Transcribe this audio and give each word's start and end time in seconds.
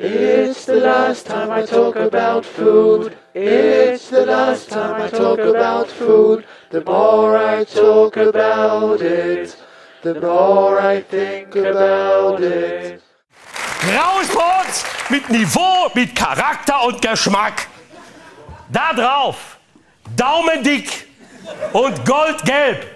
It's 0.00 0.64
the 0.64 0.76
last 0.76 1.26
time 1.26 1.50
I 1.50 1.66
talk 1.66 1.96
about 1.96 2.44
food. 2.46 3.16
It's 3.34 4.08
the 4.10 4.24
last 4.26 4.70
time 4.70 5.02
I 5.02 5.08
talk 5.08 5.40
about 5.40 5.88
food. 5.88 6.44
The 6.70 6.84
more 6.84 7.36
I 7.36 7.64
talk 7.64 8.16
about 8.16 9.02
it, 9.02 9.56
the 10.02 10.14
more 10.20 10.78
I 10.80 11.00
think 11.00 11.56
about 11.56 12.40
it. 12.40 13.02
Graues 13.80 14.28
Brot 14.28 14.84
mit 15.10 15.28
Niveau, 15.30 15.90
mit 15.92 16.14
Charakter 16.14 16.84
und 16.84 17.02
Geschmack. 17.02 17.66
Da 18.68 18.92
drauf, 18.92 19.58
daumendick 20.14 21.08
und 21.72 22.04
goldgelb. 22.06 22.86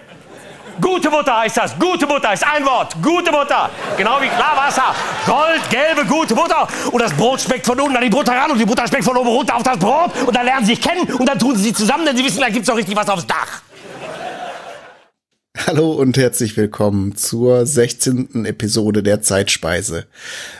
Gute 0.81 1.09
Butter 1.09 1.37
heißt 1.37 1.57
das. 1.57 1.77
Gute 1.77 2.07
Butter 2.07 2.33
ist 2.33 2.43
ein 2.45 2.65
Wort. 2.65 2.95
Gute 3.01 3.31
Butter. 3.31 3.69
Genau 3.97 4.19
wie 4.21 4.27
Klarwasser. 4.27 4.95
Goldgelbe, 5.25 6.05
gute 6.05 6.33
Butter. 6.33 6.67
Und 6.91 7.01
das 7.01 7.13
Brot 7.13 7.41
schmeckt 7.41 7.65
von 7.65 7.79
unten 7.79 7.95
an 7.95 8.03
die 8.03 8.09
Butter 8.09 8.31
ran 8.31 8.51
und 8.51 8.57
die 8.57 8.65
Butter 8.65 8.87
schmeckt 8.87 9.03
von 9.03 9.15
oben 9.15 9.29
runter 9.29 9.55
auf 9.55 9.63
das 9.63 9.77
Brot. 9.77 10.11
Und 10.25 10.35
dann 10.35 10.45
lernen 10.45 10.65
sie 10.65 10.73
sich 10.73 10.81
kennen 10.81 11.11
und 11.13 11.27
dann 11.27 11.37
tun 11.37 11.55
sie 11.55 11.63
sich 11.63 11.75
zusammen, 11.75 12.05
denn 12.05 12.17
sie 12.17 12.23
wissen, 12.25 12.37
gleich 12.37 12.53
gibt 12.53 12.63
es 12.63 12.69
auch 12.69 12.77
richtig 12.77 12.95
was 12.95 13.07
aufs 13.09 13.27
Dach. 13.27 13.61
Hallo 15.67 15.91
und 15.91 16.17
herzlich 16.17 16.57
willkommen 16.57 17.15
zur 17.15 17.65
16. 17.65 18.45
Episode 18.45 19.03
der 19.03 19.21
Zeitspeise. 19.21 20.07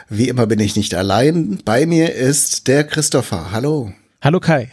Wie 0.08 0.30
immer 0.30 0.46
bin 0.46 0.60
ich 0.60 0.76
nicht 0.76 0.94
allein. 0.94 1.60
Bei 1.66 1.88
mir 1.88 2.14
ist 2.14 2.68
der 2.68 2.84
Christopher. 2.84 3.52
Hallo. 3.52 3.92
Hallo 4.22 4.40
Kai. 4.40 4.70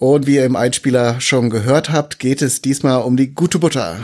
Und 0.00 0.26
wie 0.26 0.36
ihr 0.36 0.46
im 0.46 0.56
Einspieler 0.56 1.20
schon 1.20 1.50
gehört 1.50 1.90
habt, 1.90 2.18
geht 2.18 2.40
es 2.40 2.62
diesmal 2.62 3.02
um 3.02 3.18
die 3.18 3.34
gute 3.34 3.58
Butter. 3.58 3.98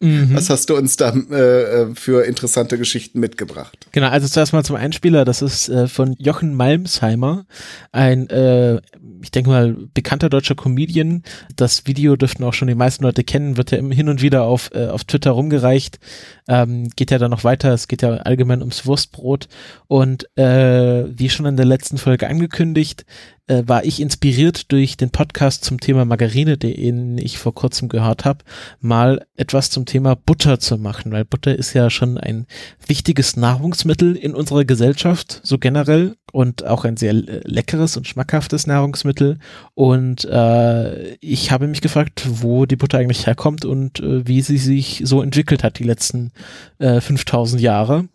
Mhm. 0.00 0.32
Was 0.32 0.48
hast 0.48 0.70
du 0.70 0.76
uns 0.76 0.96
da 0.96 1.10
äh, 1.10 1.94
für 1.94 2.24
interessante 2.24 2.78
Geschichten 2.78 3.20
mitgebracht? 3.20 3.88
Genau, 3.92 4.08
also 4.08 4.26
zuerst 4.26 4.52
mal 4.54 4.64
zum 4.64 4.76
Einspieler. 4.76 5.26
Das 5.26 5.42
ist 5.42 5.68
äh, 5.68 5.86
von 5.86 6.14
Jochen 6.18 6.54
Malmsheimer, 6.54 7.46
ein, 7.92 8.30
äh, 8.30 8.76
ich 9.20 9.30
denke 9.32 9.50
mal, 9.50 9.76
bekannter 9.92 10.30
deutscher 10.30 10.54
Comedian. 10.54 11.24
Das 11.56 11.86
Video 11.86 12.16
dürften 12.16 12.44
auch 12.44 12.54
schon 12.54 12.68
die 12.68 12.74
meisten 12.74 13.02
Leute 13.02 13.24
kennen, 13.24 13.58
wird 13.58 13.72
ja 13.72 13.78
hin 13.78 14.08
und 14.08 14.22
wieder 14.22 14.44
auf, 14.44 14.70
äh, 14.72 14.86
auf 14.86 15.04
Twitter 15.04 15.32
rumgereicht. 15.32 15.98
Ähm, 16.46 16.88
geht 16.96 17.10
ja 17.10 17.18
dann 17.18 17.32
noch 17.32 17.44
weiter. 17.44 17.74
Es 17.74 17.86
geht 17.86 18.00
ja 18.00 18.10
allgemein 18.10 18.60
ums 18.60 18.86
Wurstbrot. 18.86 19.48
Und 19.88 20.26
äh, 20.38 21.04
wie 21.10 21.28
schon 21.28 21.44
in 21.44 21.56
der 21.56 21.66
letzten 21.66 21.98
Folge 21.98 22.28
angekündigt, 22.28 23.04
äh, 23.48 23.64
war 23.66 23.84
ich 23.84 24.00
inspiriert 24.00 24.70
durch 24.70 24.96
den 24.96 25.10
Podcast 25.10 25.64
zum 25.64 25.80
Thema 25.80 26.04
Margarine, 26.04 26.56
den 26.56 27.18
ich 27.18 27.38
vor 27.38 27.54
kurzem 27.54 27.88
gehört 27.88 28.24
habe, 28.24 28.44
mal 28.80 29.26
etwas 29.36 29.70
zum 29.70 29.86
Thema 29.86 30.14
Butter 30.14 30.60
zu 30.60 30.78
machen, 30.78 31.12
weil 31.12 31.24
Butter 31.24 31.56
ist 31.56 31.72
ja 31.72 31.90
schon 31.90 32.18
ein 32.18 32.46
wichtiges 32.86 33.36
Nahrungsmittel 33.36 34.16
in 34.16 34.34
unserer 34.34 34.64
Gesellschaft, 34.64 35.40
so 35.42 35.58
generell 35.58 36.16
und 36.32 36.64
auch 36.64 36.84
ein 36.84 36.96
sehr 36.96 37.14
leckeres 37.14 37.96
und 37.96 38.06
schmackhaftes 38.06 38.66
Nahrungsmittel. 38.66 39.38
Und 39.74 40.24
äh, 40.26 41.14
ich 41.16 41.50
habe 41.50 41.66
mich 41.66 41.80
gefragt, 41.80 42.26
wo 42.28 42.66
die 42.66 42.76
Butter 42.76 42.98
eigentlich 42.98 43.26
herkommt 43.26 43.64
und 43.64 44.00
äh, 44.00 44.26
wie 44.26 44.42
sie 44.42 44.58
sich 44.58 45.02
so 45.04 45.22
entwickelt 45.22 45.64
hat 45.64 45.78
die 45.78 45.84
letzten 45.84 46.32
äh, 46.78 47.00
5000 47.00 47.60
Jahre. 47.60 48.08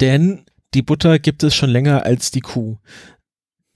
Denn 0.00 0.44
die 0.74 0.82
Butter 0.82 1.20
gibt 1.20 1.44
es 1.44 1.54
schon 1.54 1.70
länger 1.70 2.04
als 2.04 2.32
die 2.32 2.40
Kuh 2.40 2.78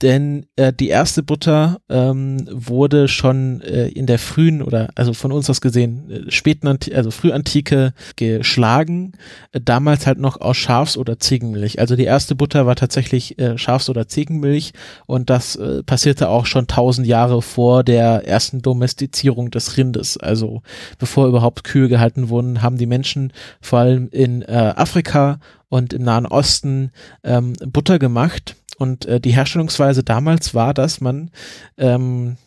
denn 0.01 0.45
äh, 0.55 0.71
die 0.71 0.87
erste 0.87 1.23
Butter 1.23 1.81
ähm, 1.89 2.47
wurde 2.49 3.09
schon 3.09 3.59
äh, 3.61 3.89
in 3.89 4.05
der 4.05 4.17
frühen 4.17 4.61
oder 4.61 4.89
also 4.95 5.13
von 5.13 5.33
uns 5.33 5.49
aus 5.49 5.59
gesehen 5.59 6.09
äh, 6.09 6.31
späten 6.31 6.67
Anti 6.67 6.93
also 6.93 7.11
frühantike 7.11 7.93
geschlagen, 8.15 9.11
äh, 9.51 9.59
damals 9.59 10.07
halt 10.07 10.19
noch 10.19 10.39
aus 10.39 10.55
Schafs- 10.55 10.97
oder 10.97 11.19
Ziegenmilch. 11.19 11.79
Also 11.79 11.97
die 11.97 12.05
erste 12.05 12.35
Butter 12.35 12.65
war 12.65 12.77
tatsächlich 12.77 13.37
äh, 13.39 13.57
Schafs- 13.57 13.89
oder 13.89 14.07
Ziegenmilch 14.07 14.71
und 15.05 15.29
das 15.29 15.57
äh, 15.57 15.83
passierte 15.83 16.29
auch 16.29 16.45
schon 16.45 16.67
tausend 16.67 17.05
Jahre 17.05 17.41
vor 17.41 17.83
der 17.83 18.25
ersten 18.25 18.61
Domestizierung 18.61 19.51
des 19.51 19.75
Rindes. 19.75 20.15
Also 20.17 20.61
bevor 20.97 21.27
überhaupt 21.27 21.65
Kühe 21.65 21.89
gehalten 21.89 22.29
wurden, 22.29 22.61
haben 22.61 22.77
die 22.77 22.87
Menschen 22.87 23.33
vor 23.59 23.79
allem 23.79 24.07
in 24.11 24.43
äh, 24.43 24.73
Afrika 24.75 25.39
und 25.67 25.91
im 25.91 26.03
Nahen 26.03 26.25
Osten 26.25 26.91
ähm, 27.23 27.53
Butter 27.67 27.99
gemacht 27.99 28.55
und 28.79 29.05
äh, 29.05 29.19
die 29.19 29.31
Herstellungsweise 29.31 30.03
damals 30.03 30.55
war, 30.55 30.73
dass 30.73 31.01
man 31.01 31.31
ähm, 31.77 32.37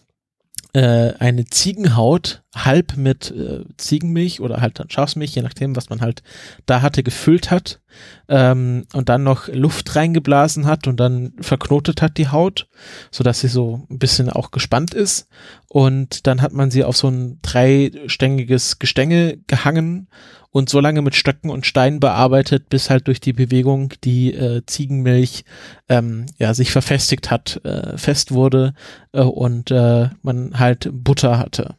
äh, 0.74 1.12
eine 1.18 1.44
Ziegenhaut 1.44 2.42
halb 2.54 2.96
mit 2.96 3.30
äh, 3.30 3.64
Ziegenmilch 3.76 4.40
oder 4.40 4.62
halt 4.62 4.78
dann 4.78 4.88
Schafsmilch, 4.88 5.34
je 5.34 5.42
nachdem, 5.42 5.76
was 5.76 5.90
man 5.90 6.00
halt 6.00 6.22
da 6.64 6.80
hatte, 6.80 7.02
gefüllt 7.02 7.50
hat 7.50 7.80
ähm, 8.28 8.86
und 8.94 9.10
dann 9.10 9.22
noch 9.22 9.48
Luft 9.48 9.94
reingeblasen 9.94 10.64
hat 10.64 10.86
und 10.86 10.98
dann 10.98 11.34
verknotet 11.40 12.00
hat 12.00 12.16
die 12.16 12.28
Haut, 12.28 12.68
so 13.10 13.22
dass 13.22 13.40
sie 13.40 13.48
so 13.48 13.86
ein 13.90 13.98
bisschen 13.98 14.30
auch 14.30 14.50
gespannt 14.50 14.94
ist. 14.94 15.28
Und 15.68 16.26
dann 16.26 16.40
hat 16.40 16.52
man 16.52 16.70
sie 16.70 16.84
auf 16.84 16.96
so 16.96 17.08
ein 17.08 17.38
dreistängiges 17.42 18.78
Gestänge 18.78 19.38
gehangen 19.46 20.08
und 20.52 20.68
so 20.68 20.80
lange 20.80 21.02
mit 21.02 21.16
Stöcken 21.16 21.50
und 21.50 21.66
Steinen 21.66 21.98
bearbeitet, 21.98 22.68
bis 22.68 22.90
halt 22.90 23.08
durch 23.08 23.20
die 23.20 23.32
Bewegung 23.32 23.94
die 24.04 24.34
äh, 24.34 24.62
Ziegenmilch 24.66 25.44
ähm, 25.88 26.26
ja 26.38 26.54
sich 26.54 26.70
verfestigt 26.70 27.30
hat, 27.30 27.64
äh, 27.64 27.96
fest 27.96 28.32
wurde 28.32 28.74
äh, 29.12 29.22
und 29.22 29.70
äh, 29.70 30.10
man 30.22 30.58
halt 30.58 30.90
Butter 30.92 31.38
hatte. 31.38 31.76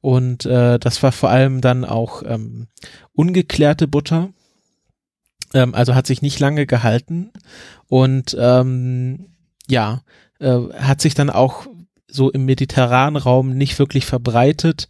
Und 0.00 0.44
äh, 0.44 0.78
das 0.78 1.02
war 1.02 1.12
vor 1.12 1.30
allem 1.30 1.60
dann 1.60 1.84
auch 1.84 2.22
ähm, 2.26 2.66
ungeklärte 3.14 3.86
Butter. 3.86 4.30
Ähm, 5.54 5.74
also 5.74 5.94
hat 5.94 6.06
sich 6.06 6.20
nicht 6.20 6.40
lange 6.40 6.66
gehalten 6.66 7.30
und 7.86 8.36
ähm, 8.38 9.28
ja, 9.68 10.02
äh, 10.40 10.58
hat 10.76 11.00
sich 11.00 11.14
dann 11.14 11.30
auch 11.30 11.66
so 12.08 12.30
im 12.30 12.44
mediterranen 12.44 13.16
Raum 13.16 13.56
nicht 13.56 13.78
wirklich 13.78 14.04
verbreitet. 14.04 14.88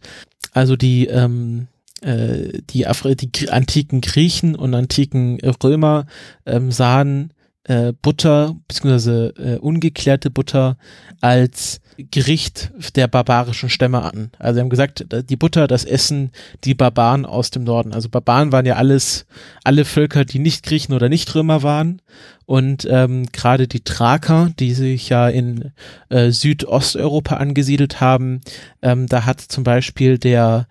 Also 0.51 0.75
die 0.75 1.05
ähm, 1.05 1.67
äh, 2.05 2.61
die, 2.69 2.85
Afri 2.85 3.15
die 3.15 3.49
antiken 3.49 4.01
Griechen 4.01 4.55
und 4.55 4.73
antiken 4.73 5.39
Römer 5.63 6.05
ähm, 6.45 6.71
sahen 6.71 7.33
äh, 7.63 7.93
Butter 7.99 8.55
beziehungsweise 8.67 9.33
äh, 9.37 9.57
ungeklärte 9.57 10.29
Butter 10.29 10.77
als 11.19 11.81
Gericht 11.97 12.71
der 12.95 13.07
barbarischen 13.07 13.69
Stämme 13.69 14.03
an. 14.03 14.29
Also 14.37 14.55
sie 14.55 14.61
haben 14.61 14.69
gesagt, 14.69 15.05
die 15.29 15.35
Butter, 15.35 15.65
das 15.65 15.85
Essen 15.85 16.31
die 16.63 16.75
Barbaren 16.75 17.25
aus 17.25 17.51
dem 17.51 17.63
Norden. 17.63 17.93
Also 17.93 18.09
Barbaren 18.09 18.51
waren 18.51 18.65
ja 18.65 18.75
alles, 18.75 19.25
alle 19.63 19.85
Völker, 19.85 20.25
die 20.25 20.39
nicht 20.39 20.63
Griechen 20.63 20.93
oder 20.93 21.09
nicht 21.09 21.33
Römer 21.33 21.63
waren. 21.63 22.01
Und 22.45 22.85
ähm, 22.89 23.25
gerade 23.31 23.67
die 23.67 23.83
Thraker, 23.83 24.51
die 24.59 24.73
sich 24.73 25.09
ja 25.09 25.29
in 25.29 25.71
äh, 26.09 26.29
Südosteuropa 26.29 27.37
angesiedelt 27.37 28.01
haben, 28.01 28.41
ähm, 28.81 29.07
da 29.07 29.25
hat 29.25 29.39
zum 29.39 29.63
Beispiel 29.63 30.19
der 30.19 30.67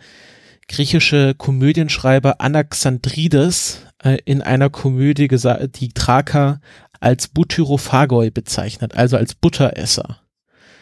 griechische 0.68 1.34
Komödienschreiber 1.34 2.40
Anaxandrides 2.40 3.82
äh, 4.02 4.18
in 4.24 4.42
einer 4.42 4.70
Komödie 4.70 5.28
die 5.28 5.88
Thraker 5.90 6.60
als 7.00 7.28
Butyrophagoi 7.28 8.30
bezeichnet, 8.30 8.94
also 8.94 9.16
als 9.16 9.34
Butteresser. 9.34 10.20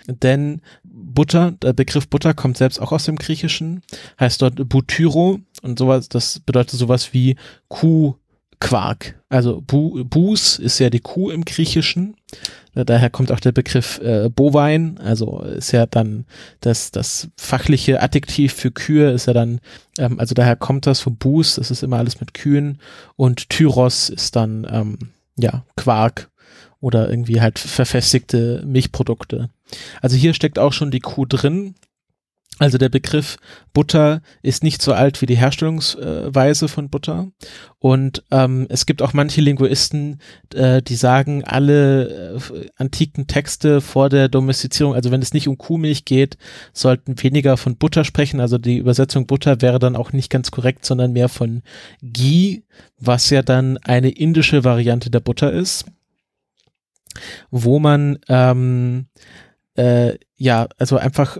Denn 0.06 0.62
Butter, 0.84 1.52
der 1.52 1.72
Begriff 1.72 2.08
Butter 2.08 2.34
kommt 2.34 2.56
selbst 2.56 2.80
auch 2.80 2.92
aus 2.92 3.04
dem 3.04 3.16
Griechischen, 3.16 3.82
heißt 4.18 4.42
dort 4.42 4.68
Butyro 4.68 5.40
und 5.62 5.78
sowas, 5.78 6.08
das 6.08 6.40
bedeutet 6.40 6.78
sowas 6.78 7.12
wie 7.12 7.36
Kuhquark. 8.62 9.20
Also 9.28 9.60
Bu, 9.60 10.04
Bus 10.04 10.58
ist 10.58 10.78
ja 10.78 10.90
die 10.90 11.00
Kuh 11.00 11.30
im 11.30 11.44
Griechischen 11.44 12.16
Daher 12.74 13.10
kommt 13.10 13.30
auch 13.30 13.40
der 13.40 13.52
Begriff 13.52 14.00
äh, 14.02 14.30
bovine, 14.30 14.94
also 15.04 15.42
ist 15.42 15.72
ja 15.72 15.84
dann 15.84 16.24
das, 16.60 16.90
das 16.90 17.28
fachliche 17.36 18.00
Adjektiv 18.00 18.54
für 18.54 18.70
Kühe 18.70 19.10
ist 19.10 19.26
ja 19.26 19.34
dann, 19.34 19.60
ähm, 19.98 20.18
also 20.18 20.34
daher 20.34 20.56
kommt 20.56 20.86
das 20.86 21.00
von 21.00 21.16
Bus, 21.16 21.56
das 21.56 21.70
ist 21.70 21.82
immer 21.82 21.98
alles 21.98 22.20
mit 22.20 22.32
Kühen 22.32 22.78
und 23.16 23.50
Tyros 23.50 24.08
ist 24.08 24.36
dann, 24.36 24.66
ähm, 24.70 24.98
ja, 25.36 25.64
Quark 25.76 26.30
oder 26.80 27.10
irgendwie 27.10 27.42
halt 27.42 27.58
verfestigte 27.58 28.62
Milchprodukte. 28.64 29.50
Also 30.00 30.16
hier 30.16 30.32
steckt 30.32 30.58
auch 30.58 30.72
schon 30.72 30.90
die 30.90 31.00
Kuh 31.00 31.26
drin, 31.26 31.74
also 32.62 32.78
der 32.78 32.90
Begriff 32.90 33.38
Butter 33.72 34.22
ist 34.42 34.62
nicht 34.62 34.82
so 34.82 34.92
alt 34.92 35.20
wie 35.20 35.26
die 35.26 35.36
Herstellungsweise 35.36 36.68
von 36.68 36.90
Butter. 36.90 37.26
Und 37.80 38.22
ähm, 38.30 38.66
es 38.68 38.86
gibt 38.86 39.02
auch 39.02 39.14
manche 39.14 39.40
Linguisten, 39.40 40.20
äh, 40.54 40.80
die 40.80 40.94
sagen, 40.94 41.42
alle 41.42 42.36
äh, 42.36 42.68
antiken 42.76 43.26
Texte 43.26 43.80
vor 43.80 44.08
der 44.08 44.28
Domestizierung, 44.28 44.94
also 44.94 45.10
wenn 45.10 45.22
es 45.22 45.34
nicht 45.34 45.48
um 45.48 45.58
Kuhmilch 45.58 46.04
geht, 46.04 46.38
sollten 46.72 47.20
weniger 47.20 47.56
von 47.56 47.76
Butter 47.76 48.04
sprechen. 48.04 48.38
Also 48.38 48.58
die 48.58 48.76
Übersetzung 48.76 49.26
Butter 49.26 49.60
wäre 49.60 49.80
dann 49.80 49.96
auch 49.96 50.12
nicht 50.12 50.30
ganz 50.30 50.52
korrekt, 50.52 50.86
sondern 50.86 51.12
mehr 51.12 51.28
von 51.28 51.62
Ghee, 52.00 52.62
was 53.00 53.28
ja 53.30 53.42
dann 53.42 53.76
eine 53.78 54.10
indische 54.10 54.62
Variante 54.62 55.10
der 55.10 55.20
Butter 55.20 55.50
ist, 55.50 55.86
wo 57.50 57.80
man 57.80 58.20
ähm, 58.28 59.06
äh, 59.74 60.16
ja, 60.36 60.68
also 60.78 60.96
einfach 60.96 61.38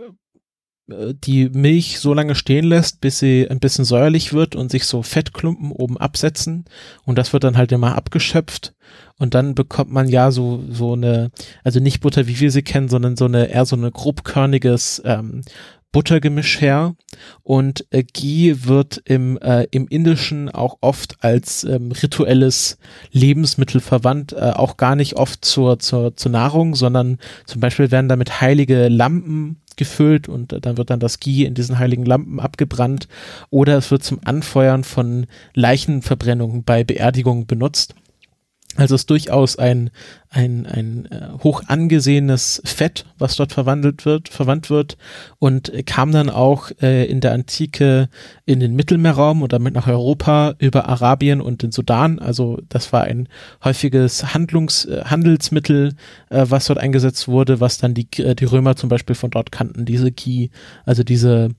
die 0.88 1.49
Milch 1.49 2.00
so 2.00 2.12
lange 2.12 2.34
stehen 2.34 2.64
lässt, 2.64 3.00
bis 3.00 3.19
sie 3.19 3.49
ein 3.49 3.61
bisschen 3.61 3.84
säuerlich 3.84 4.32
wird 4.32 4.56
und 4.56 4.70
sich 4.70 4.84
so 4.84 5.02
Fettklumpen 5.02 5.70
oben 5.70 5.96
absetzen. 5.96 6.64
Und 7.05 7.19
das 7.19 7.32
wird 7.32 7.44
dann 7.44 7.56
halt 7.56 7.73
immer 7.73 7.94
abgeschöpft. 7.96 8.75
Und 9.19 9.34
dann 9.34 9.55
bekommt 9.55 9.93
man 9.93 10.08
ja 10.08 10.31
so 10.31 10.62
so 10.69 10.94
eine 10.94 11.31
also 11.62 11.81
nicht 11.81 12.00
Butter 12.00 12.26
wie 12.26 12.40
wir 12.40 12.50
sie 12.50 12.62
kennen, 12.62 12.88
sondern 12.88 13.17
so 13.17 13.26
eine 13.26 13.46
eher 13.50 13.64
so 13.64 13.76
eine 13.76 13.90
grobkörniges 13.90 15.00
ähm, 15.05 15.43
Buttergemisch 15.92 16.60
her 16.60 16.94
und 17.42 17.86
äh, 17.90 18.02
Ghee 18.02 18.56
wird 18.64 19.02
im, 19.04 19.38
äh, 19.38 19.66
im 19.70 19.86
Indischen 19.88 20.48
auch 20.48 20.78
oft 20.80 21.22
als 21.22 21.64
ähm, 21.64 21.92
rituelles 21.92 22.78
Lebensmittel 23.12 23.80
verwandt, 23.80 24.32
äh, 24.32 24.52
auch 24.54 24.78
gar 24.78 24.96
nicht 24.96 25.16
oft 25.16 25.44
zur, 25.44 25.78
zur, 25.78 26.16
zur 26.16 26.32
Nahrung, 26.32 26.74
sondern 26.74 27.18
zum 27.44 27.60
Beispiel 27.60 27.90
werden 27.90 28.08
damit 28.08 28.40
heilige 28.40 28.88
Lampen 28.88 29.58
gefüllt 29.76 30.28
und 30.28 30.52
äh, 30.52 30.60
dann 30.60 30.78
wird 30.78 30.90
dann 30.90 31.00
das 31.00 31.20
Ghee 31.20 31.44
in 31.44 31.54
diesen 31.54 31.78
heiligen 31.78 32.06
Lampen 32.06 32.40
abgebrannt 32.40 33.06
oder 33.50 33.76
es 33.76 33.90
wird 33.90 34.02
zum 34.02 34.20
Anfeuern 34.24 34.84
von 34.84 35.26
Leichenverbrennungen 35.54 36.64
bei 36.64 36.84
Beerdigungen 36.84 37.46
benutzt. 37.46 37.94
Also 38.76 38.94
es 38.94 39.02
ist 39.02 39.10
durchaus 39.10 39.56
ein, 39.58 39.90
ein, 40.30 40.66
ein 40.66 41.06
äh, 41.10 41.28
hoch 41.42 41.62
angesehenes 41.66 42.62
Fett, 42.64 43.04
was 43.19 43.36
dort 43.36 43.52
verwandelt 43.52 44.06
wird, 44.06 44.30
verwandt 44.30 44.70
wird 44.70 44.96
und 45.38 45.72
kam 45.84 46.10
dann 46.10 46.30
auch 46.30 46.70
äh, 46.80 47.04
in 47.04 47.20
der 47.20 47.32
Antike 47.32 48.08
in 48.46 48.60
den 48.60 48.74
Mittelmeerraum 48.74 49.42
und 49.42 49.52
damit 49.52 49.74
nach 49.74 49.88
Europa 49.88 50.54
über 50.58 50.88
Arabien 50.88 51.42
und 51.42 51.62
den 51.62 51.70
Sudan. 51.70 52.19
Also 52.19 52.60
das 52.70 52.94
war 52.94 53.02
ein 53.02 53.28
häufiges 53.62 54.32
Handlungs, 54.32 54.86
äh, 54.86 55.02
Handelsmittel, 55.04 55.94
äh, 56.30 56.46
was 56.48 56.66
dort 56.66 56.78
eingesetzt 56.78 57.28
wurde, 57.28 57.60
was 57.60 57.76
dann 57.76 57.92
die, 57.92 58.08
äh, 58.19 58.34
die 58.34 58.46
Römer 58.46 58.76
zum 58.76 58.88
Beispiel 58.88 59.14
von 59.14 59.30
dort 59.30 59.52
kannten, 59.52 59.84
diese 59.84 60.12
Ki, 60.12 60.50
also 60.86 61.02
diese 61.02 61.50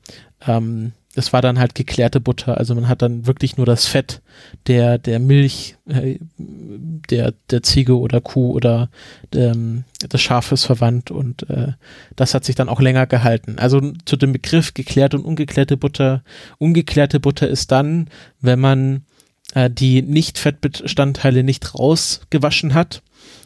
ähm, 0.48 0.94
das 1.16 1.32
war 1.32 1.42
dann 1.42 1.60
halt 1.60 1.76
geklärte 1.76 2.20
Butter. 2.20 2.58
Also 2.58 2.74
man 2.74 2.88
hat 2.88 3.02
dann 3.02 3.28
wirklich 3.28 3.58
nur 3.58 3.66
das 3.66 3.86
Fett 3.86 4.22
der, 4.68 4.98
der 4.98 5.20
Milch, 5.20 5.76
äh, 5.88 6.18
der, 6.38 7.34
der 7.52 7.62
Ziege 7.62 7.98
oder 7.98 8.20
Kuh 8.20 8.52
oder 8.52 8.90
ähm, 9.34 9.84
des 10.02 10.22
Schafes 10.22 10.66
verwandt 10.66 11.12
und 11.12 11.50
äh, 11.50 11.74
das 12.16 12.34
hat 12.34 12.46
sich 12.46 12.56
dann 12.56 12.70
auch 12.70 12.82
länger 12.82 13.06
gehalten. 13.06 13.58
Also 13.60 13.94
zu 14.06 14.18
dem 14.18 14.34
Begriff 14.34 14.74
geklärte 14.74 15.18
und 15.18 15.26
ungeklärte 15.26 15.78
Butter. 15.78 16.24
Ungeklärte 16.58 17.20
Butter 17.20 17.48
ist 17.48 17.72
dann, 17.72 18.08
wenn 18.42 18.60
man 18.60 19.04
äh, 19.54 19.70
die 19.70 20.02
Nicht-Fettbestandteile 20.02 21.44
nicht 21.44 21.76
rausgewaschen 21.76 22.74
hat 22.74 23.02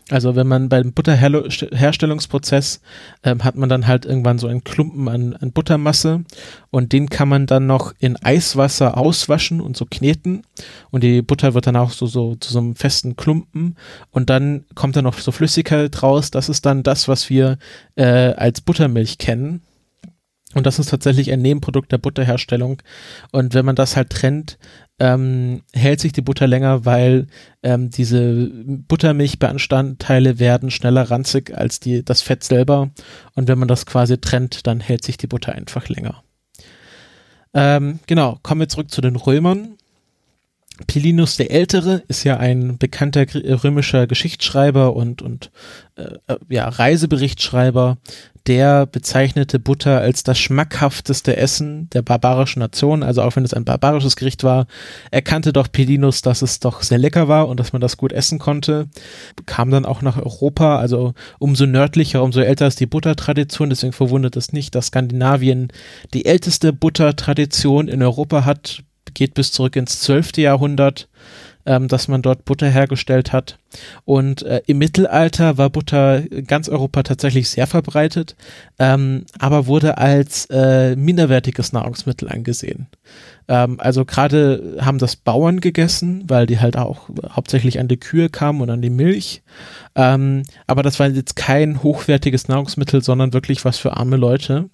also 0.10 0.38
wenn 0.38 0.48
man 0.48 0.70
beim 0.70 0.94
Butterherstellungsprozess 0.94 2.80
ähm, 3.24 3.44
hat 3.44 3.58
man 3.58 3.68
dann 3.68 3.88
halt 3.88 4.06
irgendwann 4.06 4.40
so 4.40 4.48
einen 4.48 4.64
Klumpen 4.64 5.10
an, 5.10 5.36
an, 5.36 5.52
Buttermasse 5.52 6.24
und 6.70 6.94
den 6.94 7.10
kann 7.10 7.28
man 7.28 7.46
dann 7.46 7.68
noch 7.68 7.94
in 8.00 8.16
Eiswasser 8.16 8.98
auswaschen 8.98 9.60
und 9.60 9.76
so 9.76 9.86
kneten 9.86 10.44
und 10.92 11.04
die 11.04 11.22
Butter 11.22 11.54
wird 11.54 11.68
dann 11.68 11.76
auch 11.76 11.92
so, 11.92 12.06
so 12.06 12.36
zu 12.36 12.54
so 12.54 12.60
einem 12.60 12.76
festen 12.76 13.18
Klumpen 13.18 13.76
und 14.12 14.30
dann 14.30 14.64
kommt 14.76 14.96
dann 14.96 15.04
noch 15.04 15.20
so 15.20 15.34
Flüssigkeit 15.34 16.02
raus. 16.02 16.32
Das 16.32 16.48
ist 16.48 16.66
dann 16.66 16.84
das, 16.84 17.10
was 17.10 17.30
wir 17.30 17.58
äh, 17.96 18.06
als 18.06 18.62
Buttermilch 18.62 19.18
kennen. 19.18 19.62
Und 20.54 20.66
das 20.66 20.80
ist 20.80 20.90
tatsächlich 20.90 21.32
ein 21.32 21.42
Nebenprodukt 21.42 21.92
der 21.92 21.98
Butterherstellung. 21.98 22.82
Und 23.32 23.54
wenn 23.54 23.66
man 23.66 23.76
das 23.76 23.98
halt 23.98 24.10
trennt, 24.10 24.58
ähm, 25.00 25.62
hält 25.74 26.00
sich 26.00 26.12
die 26.12 26.22
Butter 26.22 26.48
länger, 26.48 26.86
weil 26.86 27.28
ähm, 27.62 27.90
diese 27.90 28.52
Buttermilchbestandteile 28.88 30.40
werden 30.40 30.72
schneller 30.72 31.10
ranzig 31.12 31.56
als 31.56 31.80
die, 31.80 32.04
das 32.04 32.22
Fett 32.22 32.44
selber. 32.44 32.90
Und 33.36 33.48
wenn 33.48 33.60
man 33.60 33.68
das 33.68 33.86
quasi 33.86 34.18
trennt, 34.18 34.66
dann 34.66 34.80
hält 34.80 35.04
sich 35.04 35.18
die 35.18 35.28
Butter 35.28 35.54
einfach 35.54 35.88
länger. 35.88 36.24
Ähm, 37.54 38.00
genau, 38.08 38.40
kommen 38.44 38.62
wir 38.62 38.70
zurück 38.70 38.92
zu 38.92 39.02
den 39.02 39.16
Römern. 39.16 39.77
Pilinus 40.86 41.38
der 41.38 41.52
Ältere 41.52 42.04
ist 42.08 42.24
ja 42.24 42.38
ein 42.38 42.78
bekannter 42.78 43.26
römischer 43.64 44.06
Geschichtsschreiber 44.06 44.96
und, 44.96 45.22
und 45.22 45.52
äh, 45.96 46.04
äh, 46.28 46.38
ja, 46.50 46.68
Reiseberichtschreiber, 46.68 47.98
der 48.48 48.86
bezeichnete 48.86 49.60
Butter 49.60 50.00
als 50.00 50.24
das 50.24 50.40
schmackhafteste 50.40 51.36
Essen 51.36 51.90
der 51.90 52.02
barbarischen 52.02 52.60
Nation. 52.60 53.04
Also 53.04 53.22
auch 53.22 53.36
wenn 53.36 53.44
es 53.44 53.54
ein 53.54 53.66
barbarisches 53.66 54.16
Gericht 54.16 54.44
war, 54.44 54.68
erkannte 55.12 55.52
doch 55.52 55.70
Pelinus, 55.70 56.22
dass 56.22 56.42
es 56.42 56.60
doch 56.60 56.82
sehr 56.82 56.98
lecker 56.98 57.28
war 57.28 57.50
und 57.50 57.60
dass 57.60 57.74
man 57.74 57.82
das 57.82 57.98
gut 57.98 58.14
essen 58.14 58.40
konnte. 58.40 58.88
Kam 59.46 59.70
dann 59.70 59.86
auch 59.86 60.02
nach 60.02 60.18
Europa, 60.18 60.78
also 60.78 61.14
umso 61.40 61.66
nördlicher, 61.66 62.24
umso 62.24 62.40
älter 62.40 62.68
ist 62.68 62.80
die 62.80 62.86
Buttertradition. 62.86 63.70
Deswegen 63.70 63.94
verwundert 63.94 64.38
es 64.38 64.54
nicht, 64.54 64.76
dass 64.76 64.88
Skandinavien 64.88 65.68
die 66.14 66.26
älteste 66.26 66.72
Buttertradition 66.72 67.90
in 67.90 68.02
Europa 68.02 68.46
hat, 68.46 68.84
geht 69.18 69.34
bis 69.34 69.52
zurück 69.52 69.76
ins 69.76 70.00
12. 70.02 70.38
Jahrhundert 70.38 71.10
ähm, 71.68 71.90
dass 71.90 72.08
man 72.08 72.22
dort 72.22 72.46
Butter 72.46 72.70
hergestellt 72.70 73.34
hat. 73.34 73.60
Und 74.06 74.42
äh, 74.44 74.62
im 74.68 74.78
Mittelalter 74.78 75.58
war 75.58 75.70
Butter 75.70 76.24
in 76.32 76.48
ganz 76.48 76.70
Europa 76.70 77.04
tatsächlich 77.04 77.50
sehr 77.50 77.68
verbreitet, 77.68 78.38
ähm, 78.80 79.26
aber 79.38 79.68
wurde 79.68 79.98
als 79.98 80.46
äh, 80.46 80.96
minderwertiges 80.96 81.74
Nahrungsmittel 81.74 82.30
angesehen. 82.30 82.88
Ähm, 83.48 83.80
also 83.80 84.06
gerade 84.06 84.78
haben 84.82 84.98
das 84.98 85.16
Bauern 85.16 85.60
gegessen, 85.60 86.24
weil 86.28 86.46
die 86.46 86.60
halt 86.60 86.78
auch 86.78 87.10
hauptsächlich 87.30 87.80
an 87.80 87.88
die 87.88 87.98
Kühe 87.98 88.30
kamen 88.30 88.62
und 88.62 88.70
an 88.70 88.82
die 88.82 88.90
Milch. 88.90 89.42
Ähm, 89.96 90.44
aber 90.68 90.84
das 90.84 91.00
war 91.00 91.08
jetzt 91.08 91.36
kein 91.36 91.82
hochwertiges 91.84 92.48
Nahrungsmittel, 92.48 93.02
sondern 93.02 93.34
wirklich 93.34 93.66
was 93.66 93.78
für 93.78 93.98
arme 93.98 94.18
Leute. 94.18 94.70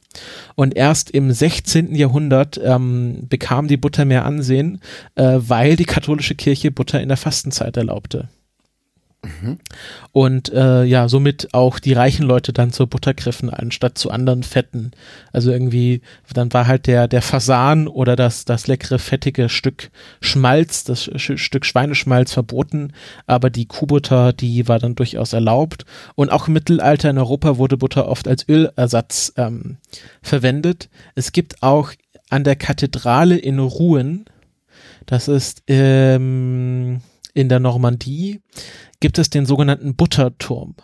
Und 0.55 0.75
erst 0.75 1.11
im 1.11 1.31
16. 1.31 1.95
Jahrhundert 1.95 2.59
ähm, 2.63 3.27
bekam 3.29 3.67
die 3.67 3.77
Butter 3.77 4.05
mehr 4.05 4.25
Ansehen, 4.25 4.81
äh, 5.15 5.39
weil 5.39 5.75
die 5.75 5.85
katholische 5.85 6.35
Kirche 6.35 6.71
Butter 6.71 7.01
in 7.01 7.09
der 7.09 7.17
Fastenzeit 7.17 7.77
erlaubte. 7.77 8.29
Und 10.11 10.51
äh, 10.51 10.83
ja, 10.83 11.07
somit 11.07 11.53
auch 11.53 11.79
die 11.79 11.93
reichen 11.93 12.25
Leute 12.25 12.51
dann 12.51 12.71
zur 12.71 12.87
Butter 12.87 13.13
griffen, 13.13 13.49
anstatt 13.49 13.97
zu 13.97 14.11
anderen 14.11 14.43
Fetten. 14.43 14.91
Also 15.31 15.51
irgendwie, 15.51 16.01
dann 16.33 16.51
war 16.53 16.67
halt 16.67 16.87
der, 16.87 17.07
der 17.07 17.21
Fasan 17.21 17.87
oder 17.87 18.15
das, 18.15 18.45
das 18.45 18.67
leckere, 18.67 18.99
fettige 18.99 19.49
Stück 19.49 19.91
Schmalz, 20.19 20.83
das 20.83 21.09
Sch 21.15 21.37
Stück 21.37 21.65
Schweineschmalz 21.65 22.33
verboten, 22.33 22.93
aber 23.25 23.49
die 23.49 23.65
Kuhbutter, 23.65 24.33
die 24.33 24.67
war 24.67 24.79
dann 24.79 24.95
durchaus 24.95 25.33
erlaubt. 25.33 25.85
Und 26.15 26.31
auch 26.31 26.47
im 26.47 26.53
Mittelalter 26.53 27.09
in 27.09 27.17
Europa 27.17 27.57
wurde 27.57 27.77
Butter 27.77 28.07
oft 28.07 28.27
als 28.27 28.47
Ölersatz 28.47 29.33
ähm, 29.37 29.77
verwendet. 30.21 30.89
Es 31.15 31.31
gibt 31.31 31.63
auch 31.63 31.91
an 32.29 32.43
der 32.43 32.55
Kathedrale 32.55 33.37
in 33.37 33.59
Rouen, 33.59 34.25
das 35.05 35.27
ist 35.27 35.63
ähm, 35.67 37.01
in 37.33 37.49
der 37.49 37.59
Normandie, 37.59 38.41
gibt 39.03 39.19
es 39.19 39.29
den 39.29 39.45
sogenannten 39.45 39.95
Butterturm, 39.95 40.75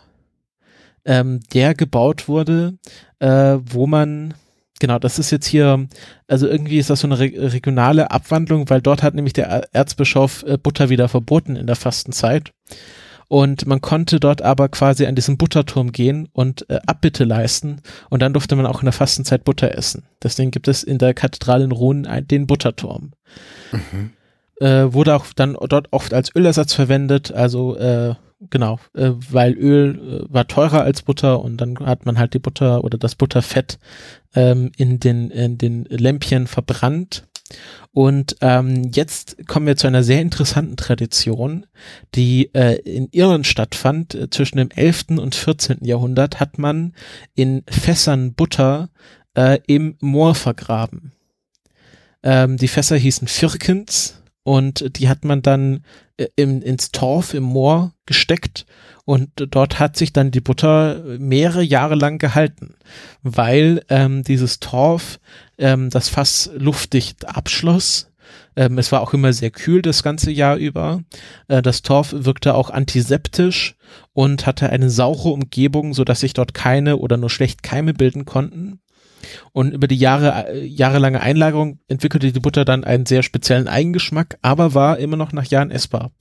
ähm, 1.05 1.39
der 1.53 1.73
gebaut 1.73 2.27
wurde, 2.27 2.77
äh, 3.19 3.57
wo 3.63 3.87
man 3.87 4.33
genau, 4.81 4.99
das 4.99 5.19
ist 5.19 5.31
jetzt 5.31 5.45
hier, 5.45 5.87
also 6.27 6.45
irgendwie 6.45 6.79
ist 6.79 6.89
das 6.89 6.99
so 6.99 7.07
eine 7.07 7.17
re 7.17 7.31
regionale 7.53 8.11
Abwandlung, 8.11 8.69
weil 8.69 8.81
dort 8.81 9.03
hat 9.03 9.15
nämlich 9.15 9.31
der 9.31 9.73
Erzbischof 9.73 10.43
äh, 10.43 10.57
Butter 10.57 10.89
wieder 10.89 11.07
verboten 11.07 11.55
in 11.55 11.65
der 11.65 11.77
Fastenzeit. 11.77 12.51
Und 13.29 13.65
man 13.67 13.79
konnte 13.79 14.19
dort 14.19 14.41
aber 14.41 14.67
quasi 14.67 15.05
an 15.05 15.15
diesen 15.15 15.37
Butterturm 15.37 15.93
gehen 15.93 16.27
und 16.33 16.69
äh, 16.69 16.79
Abbitte 16.87 17.23
leisten. 17.23 17.79
Und 18.09 18.21
dann 18.21 18.33
durfte 18.33 18.57
man 18.57 18.65
auch 18.65 18.81
in 18.81 18.87
der 18.87 18.91
Fastenzeit 18.91 19.45
Butter 19.45 19.77
essen. 19.77 20.03
Deswegen 20.21 20.51
gibt 20.51 20.67
es 20.67 20.83
in 20.83 20.97
der 20.97 21.13
Kathedrale 21.13 21.63
in 21.63 21.71
Rouen 21.71 22.05
den 22.27 22.47
Butterturm. 22.47 23.13
Mhm 23.71 24.11
äh, 24.59 24.93
wurde 24.93 25.15
auch 25.15 25.25
dann 25.35 25.57
dort 25.67 25.87
oft 25.91 26.13
als 26.13 26.35
Ölersatz 26.35 26.73
verwendet, 26.73 27.31
also 27.31 27.75
äh, 27.77 28.15
genau, 28.49 28.79
äh, 28.93 29.11
weil 29.29 29.53
Öl 29.53 30.25
äh, 30.29 30.33
war 30.33 30.47
teurer 30.47 30.81
als 30.81 31.01
Butter 31.01 31.41
und 31.41 31.57
dann 31.57 31.79
hat 31.79 32.05
man 32.05 32.17
halt 32.17 32.33
die 32.33 32.39
Butter 32.39 32.83
oder 32.83 32.97
das 32.97 33.15
Butterfett 33.15 33.79
ähm, 34.35 34.71
in 34.77 34.99
den 34.99 35.31
in 35.31 35.57
den 35.57 35.85
Lämpchen 35.85 36.47
verbrannt. 36.47 37.25
Und 37.91 38.35
ähm, 38.41 38.91
jetzt 38.93 39.47
kommen 39.47 39.65
wir 39.65 39.75
zu 39.75 39.87
einer 39.87 40.03
sehr 40.03 40.21
interessanten 40.21 40.77
Tradition, 40.77 41.65
die 42.13 42.53
äh, 42.53 42.75
in 42.81 43.07
Irland 43.11 43.47
stattfand. 43.47 44.13
Äh, 44.13 44.29
zwischen 44.29 44.57
dem 44.57 44.69
11. 44.69 45.17
und 45.17 45.33
14. 45.33 45.79
Jahrhundert 45.81 46.39
hat 46.39 46.59
man 46.59 46.93
in 47.33 47.63
Fässern 47.67 48.35
Butter 48.35 48.89
äh, 49.35 49.57
im 49.65 49.95
Moor 49.99 50.35
vergraben. 50.35 51.13
Ähm, 52.21 52.57
die 52.57 52.67
Fässer 52.67 52.97
hießen 52.97 53.27
Firkens 53.27 54.18
und 54.49 54.97
die 54.97 55.07
hat 55.09 55.25
man 55.25 55.43
dann 55.43 55.83
äh, 56.17 56.25
im, 56.35 56.63
ins 56.63 56.91
Torf 56.91 57.35
im 57.35 57.43
Moor 57.43 57.93
gesteckt 58.07 58.65
und 59.05 59.29
dort 59.35 59.77
hat 59.77 59.95
sich 59.95 60.11
dann 60.11 60.31
die 60.31 60.41
Butter 60.41 61.03
mehrere 61.19 61.61
Jahre 61.61 61.93
lang 61.93 62.17
gehalten, 62.17 62.73
weil 63.21 63.83
ähm, 63.89 64.23
dieses 64.23 64.59
Torf 64.59 65.19
ähm, 65.59 65.91
das 65.91 66.09
Fass 66.09 66.49
luftdicht 66.55 67.27
abschloss. 67.27 68.11
Ähm, 68.55 68.79
es 68.79 68.91
war 68.91 69.01
auch 69.01 69.13
immer 69.13 69.33
sehr 69.33 69.51
kühl 69.51 69.83
das 69.83 70.01
ganze 70.01 70.31
Jahr 70.31 70.55
über. 70.55 71.03
Äh, 71.47 71.61
das 71.61 71.83
Torf 71.83 72.15
wirkte 72.17 72.55
auch 72.55 72.71
antiseptisch 72.71 73.75
und 74.13 74.47
hatte 74.47 74.71
eine 74.71 74.89
saure 74.89 75.29
Umgebung, 75.29 75.93
so 75.93 76.03
dass 76.03 76.21
sich 76.21 76.33
dort 76.33 76.55
keine 76.55 76.97
oder 76.97 77.17
nur 77.17 77.29
schlecht 77.29 77.61
Keime 77.61 77.93
bilden 77.93 78.25
konnten. 78.25 78.79
Und 79.51 79.73
über 79.73 79.87
die 79.87 79.97
Jahre, 79.97 80.53
äh, 80.53 80.65
jahrelange 80.65 81.21
Einlagerung 81.21 81.79
entwickelte 81.87 82.31
die 82.31 82.39
Butter 82.39 82.65
dann 82.65 82.83
einen 82.83 83.05
sehr 83.05 83.23
speziellen 83.23 83.67
Eigengeschmack, 83.67 84.37
aber 84.41 84.73
war 84.73 84.97
immer 84.97 85.17
noch 85.17 85.33
nach 85.33 85.45
Jahren 85.45 85.71
essbar. 85.71 86.11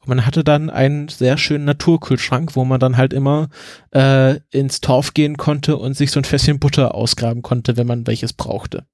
Und 0.00 0.08
man 0.08 0.26
hatte 0.26 0.44
dann 0.44 0.70
einen 0.70 1.08
sehr 1.08 1.38
schönen 1.38 1.64
Naturkühlschrank, 1.64 2.56
wo 2.56 2.64
man 2.64 2.80
dann 2.80 2.96
halt 2.96 3.12
immer 3.12 3.48
äh, 3.92 4.40
ins 4.50 4.80
Torf 4.80 5.14
gehen 5.14 5.36
konnte 5.36 5.76
und 5.76 5.96
sich 5.96 6.10
so 6.10 6.20
ein 6.20 6.24
Fässchen 6.24 6.58
Butter 6.58 6.94
ausgraben 6.94 7.42
konnte, 7.42 7.76
wenn 7.76 7.86
man 7.86 8.06
welches 8.06 8.32
brauchte. 8.32 8.84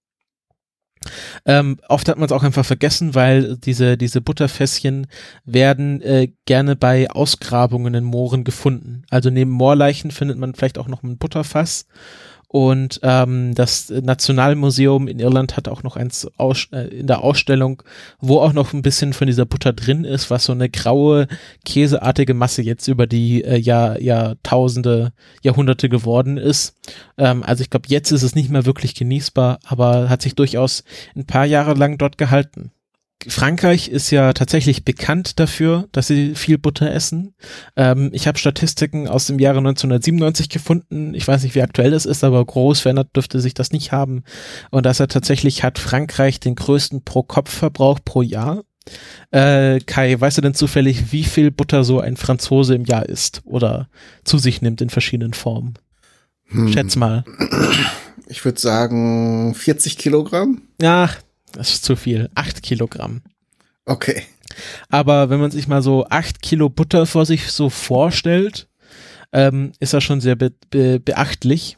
Ähm, 1.44 1.78
oft 1.88 2.08
hat 2.08 2.18
man 2.18 2.26
es 2.26 2.32
auch 2.32 2.42
einfach 2.42 2.64
vergessen, 2.64 3.14
weil 3.14 3.56
diese, 3.56 3.96
diese 3.96 4.20
Butterfässchen 4.20 5.06
werden 5.44 6.00
äh, 6.02 6.28
gerne 6.46 6.76
bei 6.76 7.10
Ausgrabungen 7.10 7.94
in 7.94 8.04
Mooren 8.04 8.44
gefunden. 8.44 9.02
Also 9.10 9.30
neben 9.30 9.50
Moorleichen 9.50 10.10
findet 10.10 10.38
man 10.38 10.54
vielleicht 10.54 10.78
auch 10.78 10.88
noch 10.88 11.02
ein 11.02 11.18
Butterfass 11.18 11.86
und 12.50 13.00
ähm, 13.02 13.54
das 13.54 13.90
Nationalmuseum 13.90 15.06
in 15.06 15.20
Irland 15.20 15.58
hat 15.58 15.68
auch 15.68 15.82
noch 15.82 15.96
eins 15.96 16.26
aus, 16.38 16.68
äh, 16.72 16.88
in 16.88 17.06
der 17.06 17.22
Ausstellung, 17.22 17.82
wo 18.20 18.40
auch 18.40 18.54
noch 18.54 18.72
ein 18.72 18.80
bisschen 18.80 19.12
von 19.12 19.26
dieser 19.26 19.44
Butter 19.44 19.74
drin 19.74 20.04
ist, 20.04 20.30
was 20.30 20.46
so 20.46 20.52
eine 20.52 20.70
graue, 20.70 21.28
käseartige 21.66 22.32
Masse 22.32 22.62
jetzt 22.62 22.88
über 22.88 23.06
die 23.06 23.44
äh, 23.44 23.58
Jahr, 23.58 24.00
Jahrtausende, 24.00 25.12
Jahrhunderte 25.42 25.90
geworden 25.90 26.38
ist. 26.38 26.74
Ähm, 27.18 27.42
also 27.42 27.60
ich 27.62 27.68
glaube, 27.68 27.88
jetzt 27.88 28.12
ist 28.12 28.22
es 28.22 28.34
nicht 28.34 28.48
mehr 28.48 28.64
wirklich 28.64 28.94
genießbar, 28.94 29.58
aber 29.66 30.08
hat 30.08 30.22
sich 30.22 30.34
durchaus 30.34 30.84
ein 31.14 31.26
paar 31.26 31.44
Jahre 31.44 31.74
lang 31.74 31.98
dort 31.98 32.16
gehalten. 32.16 32.72
Frankreich 33.26 33.88
ist 33.88 34.10
ja 34.10 34.32
tatsächlich 34.32 34.84
bekannt 34.84 35.40
dafür, 35.40 35.88
dass 35.90 36.06
sie 36.06 36.36
viel 36.36 36.56
Butter 36.56 36.92
essen. 36.92 37.34
Ähm, 37.76 38.10
ich 38.12 38.28
habe 38.28 38.38
Statistiken 38.38 39.08
aus 39.08 39.26
dem 39.26 39.40
Jahre 39.40 39.58
1997 39.58 40.48
gefunden. 40.48 41.14
Ich 41.14 41.26
weiß 41.26 41.42
nicht, 41.42 41.56
wie 41.56 41.62
aktuell 41.62 41.90
das 41.90 42.06
ist, 42.06 42.22
aber 42.22 42.44
groß 42.44 42.80
verändert 42.80 43.16
dürfte 43.16 43.40
sich 43.40 43.54
das 43.54 43.72
nicht 43.72 43.90
haben. 43.90 44.22
Und 44.70 44.86
dass 44.86 45.00
er 45.00 45.08
tatsächlich 45.08 45.64
hat 45.64 45.80
Frankreich 45.80 46.38
den 46.38 46.54
größten 46.54 47.02
Pro-Kopf-Verbrauch 47.02 47.98
pro 48.04 48.22
Jahr. 48.22 48.62
Äh, 49.32 49.80
Kai, 49.80 50.18
weißt 50.18 50.38
du 50.38 50.42
denn 50.42 50.54
zufällig, 50.54 51.12
wie 51.12 51.24
viel 51.24 51.50
Butter 51.50 51.82
so 51.82 51.98
ein 52.00 52.16
Franzose 52.16 52.76
im 52.76 52.84
Jahr 52.84 53.06
isst 53.06 53.42
oder 53.44 53.88
zu 54.24 54.38
sich 54.38 54.62
nimmt 54.62 54.80
in 54.80 54.90
verschiedenen 54.90 55.34
Formen? 55.34 55.74
Hm. 56.46 56.72
Schätz 56.72 56.94
mal. 56.94 57.24
Ich 58.28 58.44
würde 58.44 58.60
sagen 58.60 59.54
40 59.54 59.98
Kilogramm. 59.98 60.62
Ja, 60.80 61.10
das 61.52 61.74
ist 61.74 61.84
zu 61.84 61.96
viel. 61.96 62.30
Acht 62.34 62.62
Kilogramm. 62.62 63.22
Okay. 63.86 64.22
Aber 64.90 65.30
wenn 65.30 65.40
man 65.40 65.50
sich 65.50 65.66
mal 65.66 65.82
so 65.82 66.06
acht 66.08 66.42
Kilo 66.42 66.68
Butter 66.68 67.06
vor 67.06 67.24
sich 67.24 67.50
so 67.52 67.70
vorstellt, 67.70 68.68
ähm, 69.32 69.72
ist 69.80 69.94
das 69.94 70.04
schon 70.04 70.20
sehr 70.20 70.36
be 70.36 70.52
be 70.70 71.00
beachtlich. 71.00 71.77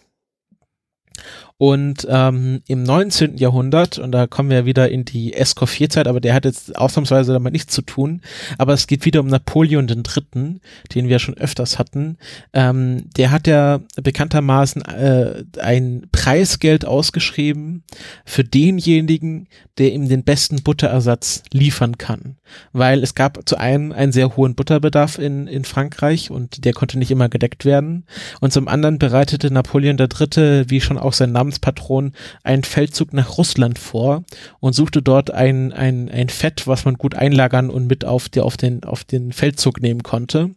Und 1.60 2.06
ähm, 2.08 2.62
im 2.68 2.84
19. 2.84 3.36
Jahrhundert, 3.36 3.98
und 3.98 4.12
da 4.12 4.26
kommen 4.26 4.48
wir 4.48 4.64
wieder 4.64 4.90
in 4.90 5.04
die 5.04 5.34
Escoffier-Zeit, 5.34 6.08
aber 6.08 6.18
der 6.18 6.32
hat 6.32 6.46
jetzt 6.46 6.74
ausnahmsweise 6.74 7.34
damit 7.34 7.52
nichts 7.52 7.74
zu 7.74 7.82
tun, 7.82 8.22
aber 8.56 8.72
es 8.72 8.86
geht 8.86 9.04
wieder 9.04 9.20
um 9.20 9.26
Napoleon 9.26 9.86
III., 9.86 10.58
den 10.94 11.08
wir 11.10 11.18
schon 11.18 11.36
öfters 11.36 11.78
hatten. 11.78 12.16
Ähm, 12.54 13.10
der 13.14 13.30
hat 13.30 13.46
ja 13.46 13.80
bekanntermaßen 14.02 14.80
äh, 14.86 15.44
ein 15.60 16.06
Preisgeld 16.12 16.86
ausgeschrieben 16.86 17.84
für 18.24 18.42
denjenigen, 18.42 19.46
der 19.76 19.92
ihm 19.92 20.08
den 20.08 20.24
besten 20.24 20.62
Butterersatz 20.62 21.42
liefern 21.52 21.98
kann. 21.98 22.38
Weil 22.72 23.02
es 23.02 23.14
gab 23.14 23.46
zu 23.46 23.58
einem 23.58 23.92
einen 23.92 24.12
sehr 24.12 24.36
hohen 24.36 24.54
Butterbedarf 24.54 25.18
in, 25.18 25.46
in 25.46 25.64
Frankreich 25.64 26.30
und 26.30 26.64
der 26.64 26.72
konnte 26.72 26.98
nicht 26.98 27.10
immer 27.10 27.28
gedeckt 27.28 27.64
werden. 27.64 28.04
Und 28.40 28.52
zum 28.52 28.66
anderen 28.66 28.98
bereitete 28.98 29.52
Napoleon 29.52 29.98
III., 29.98 30.64
wie 30.68 30.80
schon 30.80 30.96
auch 30.96 31.12
sein 31.12 31.32
Name 31.32 31.50
Namenspatron 31.50 32.12
einen 32.44 32.64
Feldzug 32.64 33.12
nach 33.12 33.36
Russland 33.36 33.78
vor 33.78 34.24
und 34.60 34.74
suchte 34.74 35.02
dort 35.02 35.30
ein, 35.32 35.72
ein, 35.72 36.08
ein 36.08 36.28
Fett, 36.28 36.66
was 36.66 36.84
man 36.84 36.94
gut 36.94 37.14
einlagern 37.14 37.70
und 37.70 37.86
mit 37.86 38.04
auf, 38.04 38.28
die, 38.28 38.40
auf, 38.40 38.56
den, 38.56 38.84
auf 38.84 39.04
den 39.04 39.32
Feldzug 39.32 39.80
nehmen 39.80 40.02
konnte. 40.02 40.50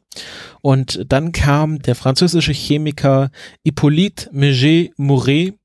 Und 0.62 1.06
dann 1.08 1.32
kam 1.32 1.80
der 1.80 1.96
französische 1.96 2.54
Chemiker 2.54 3.32
Hippolyte 3.64 4.30
Meget 4.32 4.92
Mouret, 4.98 5.56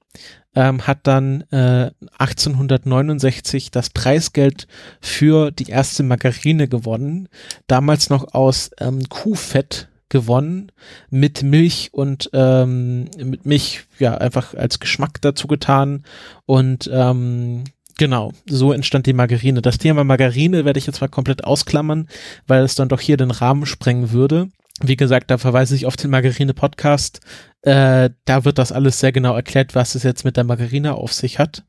ähm, 0.58 0.88
hat 0.88 0.98
dann 1.04 1.42
äh, 1.52 1.92
1869 2.18 3.70
das 3.70 3.90
Preisgeld 3.90 4.66
für 5.00 5.52
die 5.52 5.70
erste 5.70 6.02
Margarine 6.02 6.66
gewonnen, 6.66 7.28
damals 7.68 8.10
noch 8.10 8.34
aus 8.34 8.72
ähm, 8.80 9.08
Kuhfett 9.08 9.86
gewonnen 10.08 10.72
mit 11.10 11.44
Milch 11.44 11.90
und 11.92 12.30
ähm, 12.32 13.08
mit 13.22 13.46
Milch 13.46 13.84
ja 14.00 14.16
einfach 14.18 14.54
als 14.54 14.80
Geschmack 14.80 15.20
dazu 15.20 15.46
getan 15.46 16.02
und 16.44 16.90
ähm, 16.92 17.64
Genau, 18.00 18.32
so 18.46 18.72
entstand 18.72 19.06
die 19.06 19.12
Margarine. 19.12 19.60
Das 19.60 19.78
Thema 19.78 20.04
Margarine 20.04 20.64
werde 20.64 20.78
ich 20.78 20.86
jetzt 20.86 21.00
mal 21.00 21.08
komplett 21.08 21.42
ausklammern, 21.42 22.06
weil 22.46 22.62
es 22.62 22.76
dann 22.76 22.88
doch 22.88 23.00
hier 23.00 23.16
den 23.16 23.32
Rahmen 23.32 23.66
sprengen 23.66 24.12
würde. 24.12 24.50
Wie 24.80 24.96
gesagt, 24.96 25.30
da 25.30 25.38
verweise 25.38 25.74
ich 25.74 25.86
auf 25.86 25.96
den 25.96 26.10
Margarine-Podcast. 26.10 27.20
Äh, 27.62 28.10
da 28.24 28.44
wird 28.44 28.58
das 28.58 28.70
alles 28.70 29.00
sehr 29.00 29.10
genau 29.10 29.34
erklärt, 29.34 29.74
was 29.74 29.94
es 29.94 30.04
jetzt 30.04 30.24
mit 30.24 30.36
der 30.36 30.44
Margarine 30.44 30.94
auf 30.94 31.12
sich 31.12 31.38
hat. 31.38 31.64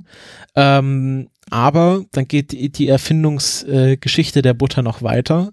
Ähm, 0.55 1.29
aber 1.49 2.05
dann 2.11 2.27
geht 2.27 2.51
die, 2.51 2.71
die 2.71 2.87
Erfindungsgeschichte 2.87 4.39
äh, 4.39 4.41
der 4.43 4.53
Butter 4.53 4.83
noch 4.83 5.01
weiter, 5.01 5.51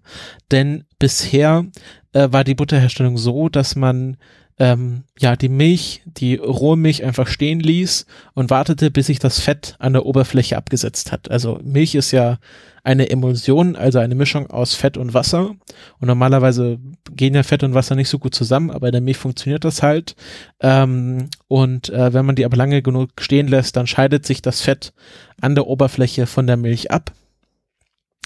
denn 0.51 0.85
bisher 0.99 1.65
äh, 2.13 2.29
war 2.31 2.45
die 2.45 2.55
Butterherstellung 2.55 3.17
so, 3.17 3.49
dass 3.49 3.77
man 3.77 4.19
ähm, 4.59 5.05
ja 5.19 5.37
die 5.37 5.49
Milch, 5.49 6.03
die 6.05 6.37
rohe 6.37 6.77
Milch 6.77 7.05
einfach 7.05 7.27
stehen 7.27 7.61
ließ 7.61 8.07
und 8.35 8.51
wartete, 8.51 8.91
bis 8.91 9.07
sich 9.07 9.19
das 9.19 9.39
Fett 9.39 9.77
an 9.79 9.93
der 9.93 10.07
Oberfläche 10.07 10.57
abgesetzt 10.57 11.13
hat. 11.13 11.31
Also 11.31 11.61
Milch 11.63 11.95
ist 11.95 12.11
ja 12.13 12.39
eine 12.87 13.11
Emulsion, 13.11 13.75
also 13.75 13.99
eine 13.99 14.15
Mischung 14.15 14.49
aus 14.49 14.75
Fett 14.75 14.97
und 14.97 15.13
Wasser. 15.13 15.57
Und 15.99 16.07
normalerweise 16.07 16.79
gehen 17.11 17.35
ja 17.35 17.43
Fett 17.43 17.65
und 17.65 17.75
Wasser 17.75 17.97
nicht 17.97 18.09
so 18.09 18.21
gut 18.21 18.35
zusammen, 18.35 18.71
aber 18.71 18.87
in 18.87 18.93
der 18.93 19.01
Milch 19.01 19.17
funktioniert 19.17 19.65
das 19.65 19.83
halt. 19.83 20.15
Ähm, 20.61 21.29
und 21.49 21.91
äh, 21.91 22.13
wenn 22.15 22.25
man 22.25 22.37
die 22.37 22.45
aber 22.45 22.57
lange 22.57 22.83
genug 22.83 23.11
stehen 23.19 23.49
lässt, 23.49 23.77
dann 23.77 23.89
scheidet 23.89 24.25
sich 24.25 24.41
das 24.41 24.61
Fett 24.61 24.93
an 25.41 25.57
der 25.57 25.67
Oberfläche 25.67 26.27
von 26.27 26.47
der 26.47 26.57
Milch 26.57 26.93
ab. 26.93 27.11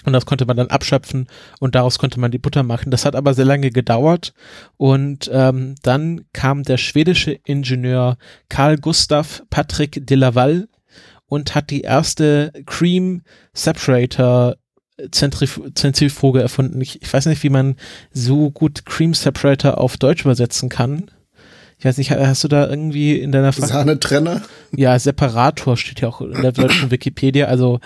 Und 0.04 0.14
das 0.14 0.24
konnte 0.24 0.46
man 0.46 0.56
dann 0.56 0.68
abschöpfen 0.68 1.26
und 1.58 1.74
daraus 1.74 1.98
konnte 1.98 2.18
man 2.18 2.30
die 2.30 2.38
Butter 2.38 2.62
machen. 2.62 2.90
Das 2.90 3.04
hat 3.04 3.14
aber 3.14 3.34
sehr 3.34 3.44
lange 3.44 3.70
gedauert. 3.70 4.32
Und 4.78 5.30
ähm, 5.32 5.74
dann 5.82 6.22
kam 6.32 6.62
der 6.62 6.78
schwedische 6.78 7.32
Ingenieur 7.32 8.16
Carl 8.48 8.78
Gustav 8.78 9.42
Patrick 9.50 10.06
de 10.06 10.16
Laval 10.16 10.68
und 11.26 11.54
hat 11.54 11.70
die 11.70 11.82
erste 11.82 12.52
Cream 12.66 13.22
Separator 13.52 14.56
Zentrif 15.10 15.60
Zentrifuge 15.74 16.42
erfunden. 16.42 16.80
Ich, 16.80 17.00
ich 17.00 17.12
weiß 17.12 17.26
nicht, 17.26 17.42
wie 17.42 17.50
man 17.50 17.76
so 18.12 18.50
gut 18.50 18.84
Cream 18.86 19.14
Separator 19.14 19.78
auf 19.78 19.96
Deutsch 19.96 20.24
übersetzen 20.24 20.68
kann. 20.68 21.10
Ich 21.78 21.86
weiß 21.86 21.96
nicht, 21.96 22.10
hast 22.10 22.44
du 22.44 22.48
da 22.48 22.68
irgendwie 22.68 23.18
in 23.18 23.32
deiner 23.32 23.52
Sahnetrenner? 23.52 24.42
Ja, 24.76 24.98
Separator 24.98 25.78
steht 25.78 26.02
ja 26.02 26.08
auch 26.08 26.20
in 26.20 26.42
der 26.42 26.52
deutschen 26.52 26.90
Wikipedia. 26.90 27.46
Also 27.46 27.80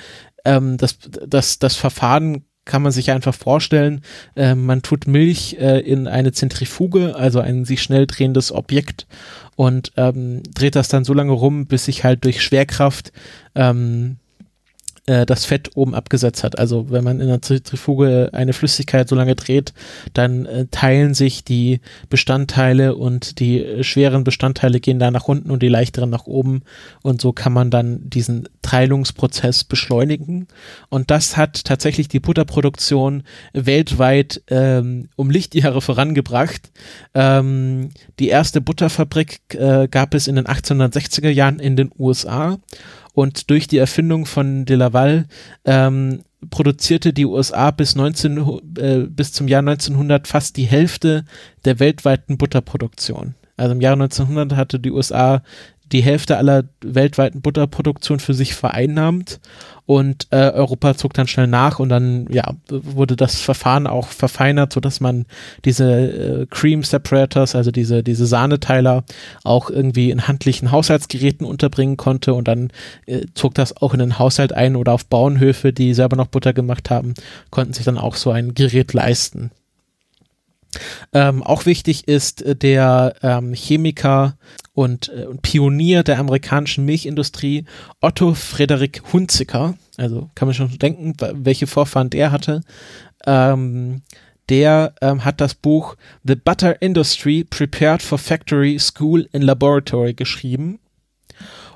ähm, 0.45 0.77
das, 0.77 0.99
das, 1.27 1.59
das 1.59 1.77
Verfahren 1.77 2.45
kann 2.65 2.83
man 2.83 2.93
sich 2.93 3.11
einfach 3.11 3.35
vorstellen, 3.35 4.01
äh, 4.37 4.55
man 4.55 4.83
tut 4.83 5.07
Milch 5.07 5.57
äh, 5.61 5.81
in 5.81 6.07
eine 6.07 6.33
Zentrifuge, 6.33 7.15
also 7.15 7.41
ein 7.41 7.65
sich 7.65 7.83
schnell 7.83 8.07
drehendes 8.07 8.53
Objekt 8.53 9.07
und 9.57 9.93
ähm, 9.97 10.43
dreht 10.55 10.77
das 10.77 10.89
dann 10.89 11.05
so 11.05 11.13
lange 11.13 11.33
rum, 11.33 11.67
bis 11.67 11.85
sich 11.85 12.05
halt 12.05 12.25
durch 12.25 12.43
Schwerkraft 12.43 13.13
ähm, 13.55 14.17
äh, 15.07 15.27
das 15.27 15.45
Fett 15.45 15.71
oben 15.75 15.95
abgesetzt 15.95 16.45
hat. 16.45 16.59
Also 16.59 16.91
wenn 16.91 17.05
man 17.05 17.21
in 17.21 17.29
der 17.29 17.43
Zentrifuge 17.43 18.31
eine 18.33 18.53
Flüssigkeit 18.53 19.09
so 19.09 19.15
lange 19.15 19.35
dreht, 19.35 19.75
dann 20.15 20.47
äh, 20.47 20.67
teilen 20.71 21.15
sich 21.15 21.45
die 21.45 21.81
Bestandteile 22.09 22.95
und 22.97 23.39
die 23.39 23.63
äh, 23.63 23.85
schweren 23.85 24.25
Bestandteile 24.25 24.81
gehen 24.81 24.99
da 24.99 25.11
nach 25.11 25.29
unten 25.29 25.51
und 25.51 25.63
die 25.63 25.69
leichteren 25.69 26.11
nach 26.11 26.27
oben 26.27 26.63
und 27.03 27.21
so 27.21 27.33
kann 27.33 27.53
man 27.53 27.71
dann 27.71 28.09
diesen 28.09 28.49
Teilungsprozess 28.63 29.65
beschleunigen 29.65 30.49
und 30.89 31.11
das 31.11 31.37
hat 31.37 31.65
tatsächlich 31.65 32.09
die 32.09 32.21
Butterproduktion 32.21 33.25
weltweit 33.53 34.43
ähm, 34.49 35.09
um 35.17 35.31
Lichtjahre 35.31 35.83
vorangebracht. 35.83 36.71
Ähm, 37.15 37.91
die 38.19 38.29
erste 38.29 38.61
Butterfabrik 38.61 39.41
äh, 39.55 39.87
gab 39.89 40.15
es 40.15 40.29
in 40.29 40.37
den 40.37 40.47
1860er 40.47 41.29
Jahren 41.29 41.59
in 41.59 41.77
den 41.77 41.91
USA 41.99 42.59
und 43.15 43.49
durch 43.49 43.67
die 43.69 43.79
Erfindung 43.79 44.27
von 44.27 44.67
de 44.67 44.77
Laval 44.77 45.27
ähm, 45.65 46.23
produzierte 46.51 47.13
die 47.13 47.25
USA 47.25 47.71
bis, 47.71 47.95
19, 47.97 48.61
äh, 48.79 48.99
bis 49.09 49.33
zum 49.33 49.49
Jahr 49.49 49.61
1900 49.61 50.29
fast 50.29 50.57
die 50.57 50.65
Hälfte 50.65 51.25
der 51.65 51.79
weltweiten 51.79 52.37
Butterproduktion. 52.37 53.35
Also 53.57 53.73
im 53.73 53.81
Jahr 53.81 53.95
1900 53.95 54.59
hatte 54.59 54.81
die 54.81 54.91
USA 54.91 55.43
die 55.93 56.03
Hälfte 56.03 56.37
aller 56.39 56.65
weltweiten 56.81 57.41
Butterproduktion 57.41 58.21
für 58.21 58.35
sich 58.35 58.55
vereinnahmt 58.55 59.41
und 59.87 60.29
äh, 60.31 60.51
Europa 60.51 60.97
zog 60.97 61.13
dann 61.13 61.27
schnell 61.27 61.47
nach 61.47 61.79
und 61.79 61.91
dann 61.91 62.27
ja 62.31 62.55
wurde 62.69 63.17
das 63.17 63.41
Verfahren 63.41 63.87
auch 63.87 64.09
verfeinert, 64.09 64.73
so 64.73 64.81
dass 64.81 65.01
man 65.01 65.27
diese 65.65 65.85
äh, 65.85 66.47
Cream 66.47 66.83
Separators, 66.83 67.55
also 67.55 67.71
diese 67.71 68.03
diese 68.03 68.27
Sahneteiler 68.27 69.05
auch 69.45 69.71
irgendwie 69.71 70.11
in 70.11 70.27
handlichen 70.27 70.71
Haushaltsgeräten 70.71 71.47
unterbringen 71.47 71.97
konnte 71.97 72.35
und 72.35 72.49
dann 72.49 72.71
äh, 73.07 73.27
zog 73.35 73.55
das 73.55 73.77
auch 73.77 73.93
in 73.93 74.01
den 74.01 74.19
Haushalt 74.19 74.53
ein 74.53 74.77
oder 74.77 74.93
auf 74.93 75.07
Bauernhöfe, 75.07 75.73
die 75.73 75.93
selber 75.93 76.17
noch 76.17 76.29
Butter 76.29 76.55
gemacht 76.55 76.91
haben, 76.91 77.15
konnten 77.51 77.75
sich 77.75 77.85
dann 77.85 77.99
auch 77.99 78.17
so 78.17 78.31
ein 78.31 78.55
Gerät 78.55 78.93
leisten. 78.95 79.51
Ähm, 81.13 81.43
auch 81.43 81.67
wichtig 81.67 82.09
ist 82.09 82.43
äh, 82.43 82.57
der 82.57 83.15
ähm, 83.23 83.55
Chemiker 83.55 84.37
und, 84.73 85.09
äh, 85.09 85.27
Pionier 85.43 86.03
der 86.03 86.19
amerikanischen 86.19 86.85
Milchindustrie 86.85 87.65
Otto 88.01 88.35
Frederik 88.35 89.03
Hunziker. 89.13 89.75
Also 89.97 90.31
kann 90.35 90.49
man 90.49 90.55
schon 90.55 90.79
denken, 90.79 91.15
welche 91.35 91.67
Vorfahren 91.67 92.11
der 92.11 92.33
hatte. 92.33 92.63
Ähm, 93.27 94.03
der 94.49 94.95
ähm, 95.01 95.25
hat 95.25 95.41
das 95.41 95.55
Buch 95.55 95.97
The 96.25 96.35
Butter 96.35 96.83
Industry 96.83 97.45
Prepared 97.45 98.03
for 98.03 98.19
Factory, 98.19 98.79
School 98.79 99.29
and 99.33 99.45
Laboratory 99.45 100.13
geschrieben 100.13 100.81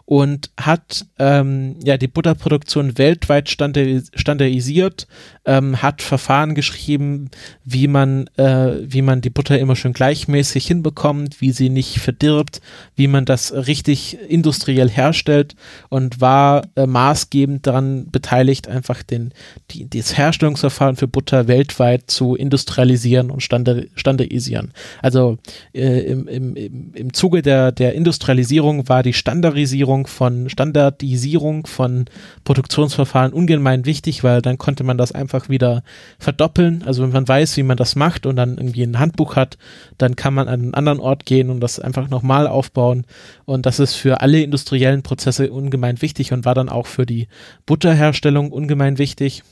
und 0.05 0.51
hat 0.59 1.07
ähm, 1.19 1.77
ja 1.85 1.99
die 1.99 2.09
Butterproduktion 2.09 2.97
weltweit 2.97 3.51
standardisiert, 3.51 5.07
ähm, 5.49 5.81
hat 5.81 6.03
Verfahren 6.03 6.55
geschrieben, 6.55 7.31
wie 7.65 7.89
man 7.89 8.27
äh, 8.37 8.83
wie 8.83 9.01
man 9.01 9.23
die 9.23 9.31
Butter 9.31 9.59
immer 9.59 9.77
schön 9.77 9.95
gleichmäßig 9.95 10.67
hinbekommt, 10.67 11.41
wie 11.41 11.53
sie 11.53 11.71
nicht 11.71 12.01
verdirbt, 12.01 12.61
wie 12.97 13.09
man 13.09 13.25
das 13.25 13.53
richtig 13.53 14.19
industriell 14.29 14.91
herstellt 14.91 15.57
und 15.89 16.21
war 16.21 16.67
äh, 16.77 16.87
maßgebend 16.87 17.67
daran 17.67 18.11
beteiligt, 18.11 18.69
einfach 18.69 19.03
den 19.03 19.33
die, 19.71 19.89
das 19.89 20.19
Herstellungsverfahren 20.19 20.97
für 20.97 21.09
Butter 21.09 21.49
weltweit 21.49 22.11
zu 22.11 22.35
industrialisieren 22.35 23.31
und 23.31 23.43
standard, 23.43 23.87
standardisieren. 23.95 24.75
Also 25.01 25.39
äh, 25.73 26.01
im, 26.01 26.29
im, 26.29 26.93
im 26.95 27.15
Zuge 27.15 27.41
der 27.41 27.73
der 27.73 27.95
Industrialisierung 27.95 28.87
war 28.91 29.03
die 29.03 29.15
Standardisierung 29.15 30.07
von 30.07 30.51
Standardisierung 30.51 31.67
von 31.67 32.05
Produktionsverfahren 32.45 33.33
ungemein 33.33 33.87
wichtig, 33.87 34.23
weil 34.25 34.43
dann 34.43 34.59
konnte 34.59 34.85
man 34.85 34.99
das 34.99 35.13
einfach 35.13 35.38
wieder 35.49 35.83
verdoppeln. 36.19 36.83
Also 36.85 37.03
wenn 37.03 37.13
man 37.13 37.29
weiß, 37.29 37.57
wie 37.57 37.63
man 37.63 37.77
das 37.77 37.97
macht 37.97 38.27
und 38.27 38.37
dann 38.37 38.59
irgendwie 38.59 38.83
ein 38.83 38.99
Handbuch 38.99 39.37
hat, 39.37 39.59
dann 39.99 40.17
kann 40.17 40.35
man 40.35 40.49
an 40.49 40.61
einen 40.61 40.75
anderen 40.75 41.01
Ort 41.01 41.25
gehen 41.27 41.51
und 41.51 41.61
das 41.61 41.79
einfach 41.79 42.09
nochmal 42.09 42.47
aufbauen. 42.47 43.05
Und 43.45 43.67
das 43.67 43.79
ist 43.79 43.95
für 43.95 44.21
alle 44.21 44.43
industriellen 44.43 45.03
Prozesse 45.03 45.53
ungemein 45.53 46.03
wichtig 46.03 46.33
und 46.33 46.45
war 46.45 46.55
dann 46.55 46.69
auch 46.69 46.87
für 46.87 47.07
die 47.07 47.29
Butterherstellung 47.67 48.51
ungemein 48.51 48.99
wichtig. 48.99 49.43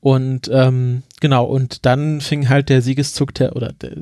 Und 0.00 0.50
ähm, 0.52 1.02
genau, 1.20 1.44
und 1.44 1.84
dann 1.86 2.20
fing 2.20 2.48
halt 2.48 2.68
der 2.68 2.82
Siegeszug 2.82 3.34
der, 3.34 3.56
oder 3.56 3.72
der, 3.72 3.92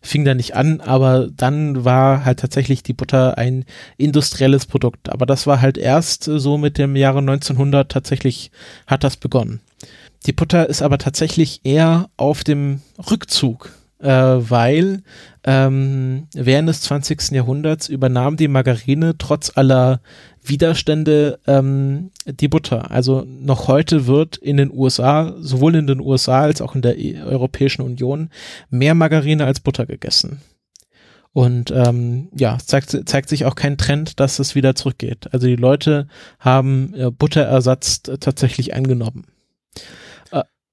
fing 0.00 0.24
da 0.24 0.34
nicht 0.34 0.54
an, 0.54 0.80
aber 0.80 1.28
dann 1.34 1.84
war 1.84 2.24
halt 2.24 2.40
tatsächlich 2.40 2.82
die 2.82 2.92
Butter 2.92 3.38
ein 3.38 3.64
industrielles 3.96 4.66
Produkt. 4.66 5.10
Aber 5.10 5.26
das 5.26 5.46
war 5.46 5.60
halt 5.60 5.78
erst 5.78 6.24
so 6.24 6.58
mit 6.58 6.78
dem 6.78 6.96
Jahre 6.96 7.18
1900 7.18 7.90
tatsächlich 7.90 8.50
hat 8.86 9.04
das 9.04 9.16
begonnen. 9.16 9.60
Die 10.26 10.32
Butter 10.32 10.68
ist 10.68 10.82
aber 10.82 10.98
tatsächlich 10.98 11.60
eher 11.64 12.08
auf 12.16 12.44
dem 12.44 12.80
Rückzug, 13.10 13.70
äh, 14.02 14.08
weil 14.10 15.02
ähm, 15.44 16.26
während 16.34 16.68
des 16.68 16.82
20. 16.82 17.30
Jahrhunderts 17.30 17.88
übernahm 17.88 18.36
die 18.36 18.48
Margarine 18.48 19.16
trotz 19.16 19.56
aller 19.56 20.00
Widerstände 20.44 21.38
ähm, 21.46 22.10
die 22.26 22.48
Butter. 22.48 22.90
Also 22.90 23.24
noch 23.26 23.68
heute 23.68 24.06
wird 24.06 24.36
in 24.36 24.56
den 24.56 24.72
USA, 24.72 25.34
sowohl 25.38 25.76
in 25.76 25.86
den 25.86 26.00
USA 26.00 26.42
als 26.42 26.60
auch 26.60 26.74
in 26.74 26.82
der 26.82 26.98
e 26.98 27.20
Europäischen 27.22 27.82
Union, 27.82 28.30
mehr 28.70 28.94
Margarine 28.94 29.44
als 29.44 29.60
Butter 29.60 29.86
gegessen. 29.86 30.40
Und 31.32 31.70
ähm, 31.70 32.28
ja, 32.34 32.58
zeigt, 32.58 33.08
zeigt 33.08 33.28
sich 33.28 33.46
auch 33.46 33.54
kein 33.54 33.78
Trend, 33.78 34.20
dass 34.20 34.38
es 34.38 34.54
wieder 34.54 34.74
zurückgeht. 34.74 35.32
Also 35.32 35.46
die 35.46 35.56
Leute 35.56 36.06
haben 36.38 36.92
äh, 36.94 37.10
Butterersatz 37.10 38.02
tatsächlich 38.02 38.74
eingenommen. 38.74 39.24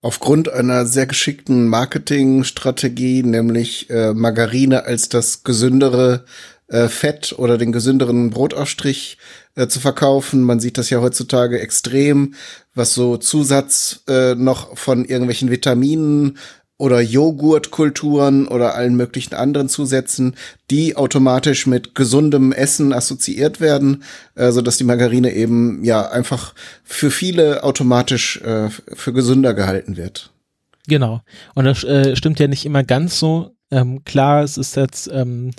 Aufgrund 0.01 0.49
einer 0.49 0.85
sehr 0.85 1.07
geschickten 1.07 1.67
Marketingstrategie, 1.67 3.23
nämlich 3.23 3.89
äh, 3.89 4.13
Margarine 4.13 4.85
als 4.85 5.09
das 5.09 5.43
gesündere 5.43 6.23
äh, 6.67 6.87
Fett 6.87 7.33
oder 7.37 7.57
den 7.57 7.73
gesünderen 7.73 8.29
Brotaufstrich 8.29 9.17
äh, 9.55 9.67
zu 9.67 9.81
verkaufen. 9.81 10.41
Man 10.41 10.61
sieht 10.61 10.77
das 10.77 10.89
ja 10.89 11.01
heutzutage 11.01 11.59
extrem, 11.59 12.35
was 12.73 12.93
so 12.93 13.17
Zusatz 13.17 14.03
äh, 14.07 14.35
noch 14.35 14.77
von 14.77 15.03
irgendwelchen 15.03 15.51
Vitaminen 15.51 16.37
oder 16.79 17.01
Joghurtkulturen 17.01 18.47
oder 18.47 18.73
allen 18.73 18.95
möglichen 18.95 19.35
anderen 19.35 19.67
Zusätzen, 19.67 20.35
die 20.71 20.95
automatisch 20.95 21.67
mit 21.67 21.93
gesundem 21.93 22.53
Essen 22.53 22.93
assoziiert 22.93 23.59
werden, 23.59 24.03
äh, 24.35 24.51
so 24.51 24.61
dass 24.61 24.77
die 24.77 24.85
Margarine 24.85 25.33
eben 25.33 25.83
ja 25.83 26.09
einfach 26.09 26.55
für 26.83 27.11
viele 27.11 27.63
automatisch 27.63 28.41
äh, 28.41 28.69
für 28.69 29.13
gesünder 29.13 29.53
gehalten 29.53 29.97
wird. 29.97 30.31
Genau. 30.87 31.21
Und 31.53 31.65
das 31.65 31.83
äh, 31.83 32.15
stimmt 32.15 32.39
ja 32.39 32.47
nicht 32.47 32.65
immer 32.65 32.83
ganz 32.83 33.19
so. 33.19 33.55
Ähm, 33.71 34.03
klar, 34.05 34.43
es 34.43 34.57
ist 34.57 34.77
jetzt 34.77 35.09
ähm, 35.13 35.51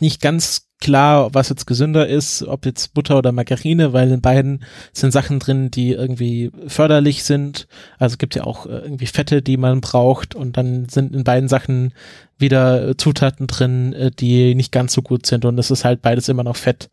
nicht 0.00 0.22
ganz 0.22 0.69
klar, 0.80 1.34
was 1.34 1.48
jetzt 1.50 1.66
gesünder 1.66 2.06
ist, 2.08 2.42
ob 2.42 2.64
jetzt 2.64 2.94
Butter 2.94 3.18
oder 3.18 3.32
Margarine, 3.32 3.92
weil 3.92 4.10
in 4.10 4.20
beiden 4.20 4.64
sind 4.92 5.12
Sachen 5.12 5.38
drin, 5.38 5.70
die 5.70 5.92
irgendwie 5.92 6.50
förderlich 6.66 7.24
sind. 7.24 7.68
Also 7.98 8.14
es 8.14 8.18
gibt 8.18 8.34
ja 8.34 8.44
auch 8.44 8.66
äh, 8.66 8.78
irgendwie 8.78 9.06
Fette, 9.06 9.42
die 9.42 9.56
man 9.56 9.80
braucht 9.80 10.34
und 10.34 10.56
dann 10.56 10.88
sind 10.88 11.14
in 11.14 11.24
beiden 11.24 11.48
Sachen 11.48 11.92
wieder 12.38 12.96
Zutaten 12.96 13.46
drin, 13.46 13.92
äh, 13.92 14.10
die 14.10 14.54
nicht 14.54 14.72
ganz 14.72 14.92
so 14.94 15.02
gut 15.02 15.26
sind 15.26 15.44
und 15.44 15.58
es 15.58 15.70
ist 15.70 15.84
halt 15.84 16.02
beides 16.02 16.28
immer 16.28 16.44
noch 16.44 16.56
Fett, 16.56 16.90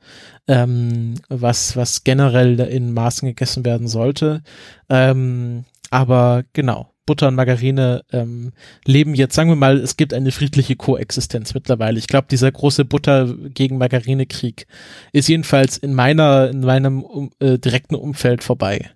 ähm, 0.47 1.15
was, 1.29 1.77
was 1.77 2.03
generell 2.03 2.59
in 2.59 2.93
Maßen 2.93 3.27
gegessen 3.27 3.65
werden 3.65 3.87
sollte. 3.87 4.43
Ähm, 4.89 5.63
aber 5.89 6.43
genau, 6.53 6.91
Butter 7.07 7.29
und 7.29 7.35
Margarine 7.35 8.03
ähm, 8.11 8.51
leben 8.85 9.15
jetzt, 9.15 9.33
sagen 9.33 9.49
wir 9.49 9.55
mal, 9.55 9.77
es 9.77 9.97
gibt 9.97 10.13
eine 10.13 10.31
friedliche 10.31 10.75
Koexistenz 10.75 11.55
mittlerweile. 11.55 11.97
Ich 11.97 12.07
glaube, 12.07 12.27
dieser 12.29 12.51
große 12.51 12.85
Butter 12.85 13.33
gegen 13.55 13.79
Margarine-Krieg 13.79 14.67
ist 15.13 15.27
jedenfalls 15.27 15.77
in 15.77 15.95
meiner, 15.95 16.51
in 16.51 16.59
meinem 16.59 17.01
um, 17.01 17.31
äh, 17.39 17.57
direkten 17.57 17.95
Umfeld 17.95 18.43
vorbei. 18.43 18.91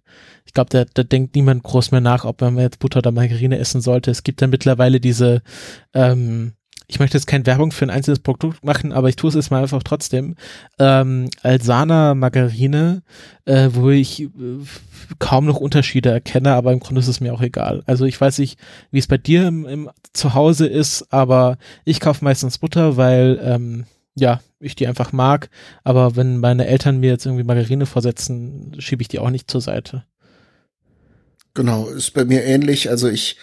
Ich 0.46 0.54
glaube, 0.54 0.70
da, 0.70 0.86
da 0.94 1.04
denkt 1.04 1.36
niemand 1.36 1.64
groß 1.64 1.92
mehr 1.92 2.02
nach, 2.02 2.26
ob 2.26 2.42
man 2.42 2.58
jetzt 2.58 2.80
Butter 2.80 3.00
oder 3.00 3.12
Margarine 3.12 3.58
essen 3.58 3.82
sollte. 3.82 4.12
Es 4.12 4.24
gibt 4.24 4.42
ja 4.42 4.48
mittlerweile 4.48 5.00
diese 5.00 5.42
ähm, 5.94 6.54
ich 6.88 7.00
möchte 7.00 7.18
jetzt 7.18 7.28
keine 7.28 7.46
Werbung 7.46 7.72
für 7.72 7.86
ein 7.86 7.90
einzelnes 7.90 8.20
Produkt 8.20 8.64
machen, 8.66 8.92
aber 8.92 9.10
ich 9.10 9.16
tue 9.16 9.30
es 9.30 9.36
jetzt 9.36 9.52
mal 9.52 9.62
einfach 9.62 9.84
trotzdem. 9.84 10.36
Ähm, 10.80 11.30
Alsana 11.42 12.16
Margarine, 12.16 13.04
äh, 13.46 13.70
wo 13.72 13.90
ich 13.90 14.24
äh, 14.24 14.30
kaum 15.20 15.46
noch 15.46 15.58
Unterschiede 15.58 16.10
erkenne, 16.10 16.54
aber 16.54 16.74
im 16.74 16.80
Grunde 16.80 17.00
ist 17.00 17.08
es 17.08 17.22
mir 17.22 17.34
auch 17.34 17.42
egal. 17.42 17.84
Also 17.86 18.06
ich 18.06 18.20
weiß 18.20 18.40
nicht, 18.40 18.60
wie 18.92 19.00
es 19.00 19.08
bei 19.08 19.18
dir 19.18 19.48
im, 19.48 19.66
im 19.66 19.90
Zuhause 20.14 20.68
ist, 20.68 21.14
aber 21.14 21.58
ich 21.86 22.00
kaufe 22.00 22.24
meistens 22.24 22.58
Butter, 22.58 22.98
weil 22.98 23.40
ähm, 23.42 23.86
ja, 24.16 24.42
ich 24.60 24.76
die 24.76 24.88
einfach 24.88 25.12
mag. 25.12 25.50
Aber 25.84 26.16
wenn 26.16 26.38
meine 26.38 26.68
Eltern 26.68 27.00
mir 27.00 27.12
jetzt 27.12 27.26
irgendwie 27.26 27.44
Margarine 27.44 27.86
vorsetzen, 27.86 28.76
schiebe 28.80 29.02
ich 29.02 29.08
die 29.08 29.20
auch 29.20 29.30
nicht 29.30 29.50
zur 29.50 29.62
Seite. 29.62 30.04
Genau, 31.54 31.88
ist 31.88 32.14
bei 32.14 32.26
mir 32.26 32.44
ähnlich. 32.44 32.90
Also 32.90 33.10
ich 33.10 33.38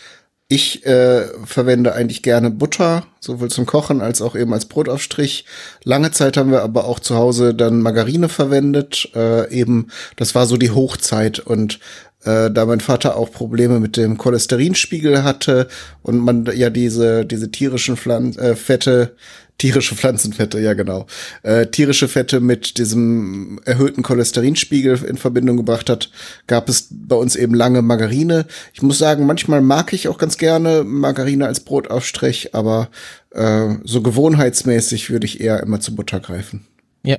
ich 0.48 0.86
äh, 0.86 1.26
verwende 1.44 1.92
eigentlich 1.92 2.22
gerne 2.22 2.50
Butter, 2.50 3.04
sowohl 3.20 3.50
zum 3.50 3.66
Kochen 3.66 4.00
als 4.00 4.22
auch 4.22 4.34
eben 4.34 4.54
als 4.54 4.64
Brotaufstrich. 4.64 5.44
Lange 5.84 6.10
Zeit 6.10 6.38
haben 6.38 6.50
wir 6.50 6.62
aber 6.62 6.86
auch 6.86 7.00
zu 7.00 7.16
Hause 7.16 7.54
dann 7.54 7.82
Margarine 7.82 8.30
verwendet. 8.30 9.10
Äh, 9.14 9.52
eben, 9.52 9.88
das 10.16 10.34
war 10.34 10.46
so 10.46 10.56
die 10.56 10.70
Hochzeit 10.70 11.38
und 11.38 11.80
äh, 12.24 12.50
da 12.50 12.64
mein 12.64 12.80
Vater 12.80 13.16
auch 13.16 13.30
Probleme 13.30 13.78
mit 13.78 13.98
dem 13.98 14.16
Cholesterinspiegel 14.16 15.22
hatte 15.22 15.68
und 16.02 16.18
man 16.18 16.46
ja 16.54 16.70
diese 16.70 17.26
diese 17.26 17.50
tierischen 17.50 17.98
Pflanzen, 17.98 18.40
äh, 18.40 18.56
Fette 18.56 19.16
Tierische 19.58 19.96
Pflanzenfette, 19.96 20.60
ja 20.60 20.74
genau. 20.74 21.06
Äh, 21.42 21.66
tierische 21.66 22.06
Fette 22.06 22.38
mit 22.38 22.78
diesem 22.78 23.60
erhöhten 23.64 24.04
Cholesterinspiegel 24.04 25.02
in 25.04 25.16
Verbindung 25.16 25.56
gebracht 25.56 25.90
hat, 25.90 26.10
gab 26.46 26.68
es 26.68 26.86
bei 26.92 27.16
uns 27.16 27.34
eben 27.34 27.54
lange 27.54 27.82
Margarine. 27.82 28.46
Ich 28.72 28.82
muss 28.82 28.98
sagen, 28.98 29.26
manchmal 29.26 29.60
mag 29.60 29.92
ich 29.92 30.06
auch 30.06 30.18
ganz 30.18 30.38
gerne 30.38 30.84
Margarine 30.84 31.44
als 31.46 31.58
Brotaufstrich, 31.60 32.54
aber 32.54 32.88
äh, 33.32 33.74
so 33.82 34.00
gewohnheitsmäßig 34.00 35.10
würde 35.10 35.26
ich 35.26 35.40
eher 35.40 35.60
immer 35.60 35.80
zu 35.80 35.96
Butter 35.96 36.20
greifen. 36.20 36.64
Ja. 37.02 37.16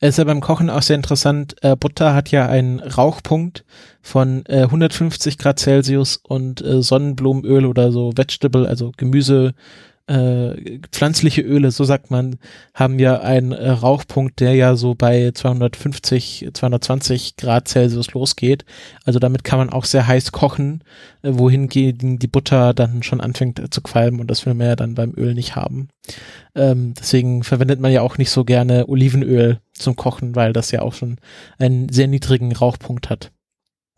Es 0.00 0.10
ist 0.10 0.18
ja 0.18 0.24
beim 0.24 0.40
Kochen 0.40 0.70
auch 0.70 0.82
sehr 0.82 0.96
interessant. 0.96 1.56
Äh, 1.60 1.76
Butter 1.76 2.14
hat 2.14 2.30
ja 2.30 2.48
einen 2.48 2.78
Rauchpunkt 2.78 3.64
von 4.00 4.44
äh, 4.46 4.62
150 4.62 5.38
Grad 5.38 5.58
Celsius 5.58 6.20
und 6.22 6.64
äh, 6.64 6.80
Sonnenblumenöl 6.80 7.66
oder 7.66 7.90
so 7.90 8.12
Vegetable, 8.16 8.68
also 8.68 8.92
Gemüse, 8.96 9.54
äh, 10.08 10.78
pflanzliche 10.92 11.42
Öle, 11.42 11.70
so 11.72 11.84
sagt 11.84 12.10
man, 12.10 12.38
haben 12.74 12.98
ja 12.98 13.20
einen 13.20 13.52
äh, 13.52 13.70
Rauchpunkt, 13.70 14.38
der 14.38 14.54
ja 14.54 14.76
so 14.76 14.94
bei 14.94 15.32
250, 15.34 16.50
220 16.52 17.36
Grad 17.36 17.66
Celsius 17.68 18.12
losgeht. 18.12 18.64
Also 19.04 19.18
damit 19.18 19.42
kann 19.42 19.58
man 19.58 19.70
auch 19.70 19.84
sehr 19.84 20.06
heiß 20.06 20.30
kochen, 20.30 20.84
äh, 21.22 21.30
wohingegen 21.32 22.18
die 22.18 22.28
Butter 22.28 22.72
dann 22.72 23.02
schon 23.02 23.20
anfängt 23.20 23.58
äh, 23.58 23.68
zu 23.68 23.80
qualmen 23.80 24.20
und 24.20 24.30
das 24.30 24.46
will 24.46 24.54
man 24.54 24.68
ja 24.68 24.76
dann 24.76 24.94
beim 24.94 25.12
Öl 25.16 25.34
nicht 25.34 25.56
haben. 25.56 25.88
Ähm, 26.54 26.94
deswegen 26.98 27.42
verwendet 27.42 27.80
man 27.80 27.90
ja 27.90 28.02
auch 28.02 28.16
nicht 28.16 28.30
so 28.30 28.44
gerne 28.44 28.88
Olivenöl 28.88 29.60
zum 29.72 29.96
Kochen, 29.96 30.36
weil 30.36 30.52
das 30.52 30.70
ja 30.70 30.82
auch 30.82 30.94
schon 30.94 31.16
einen 31.58 31.88
sehr 31.88 32.06
niedrigen 32.06 32.54
Rauchpunkt 32.54 33.10
hat. 33.10 33.32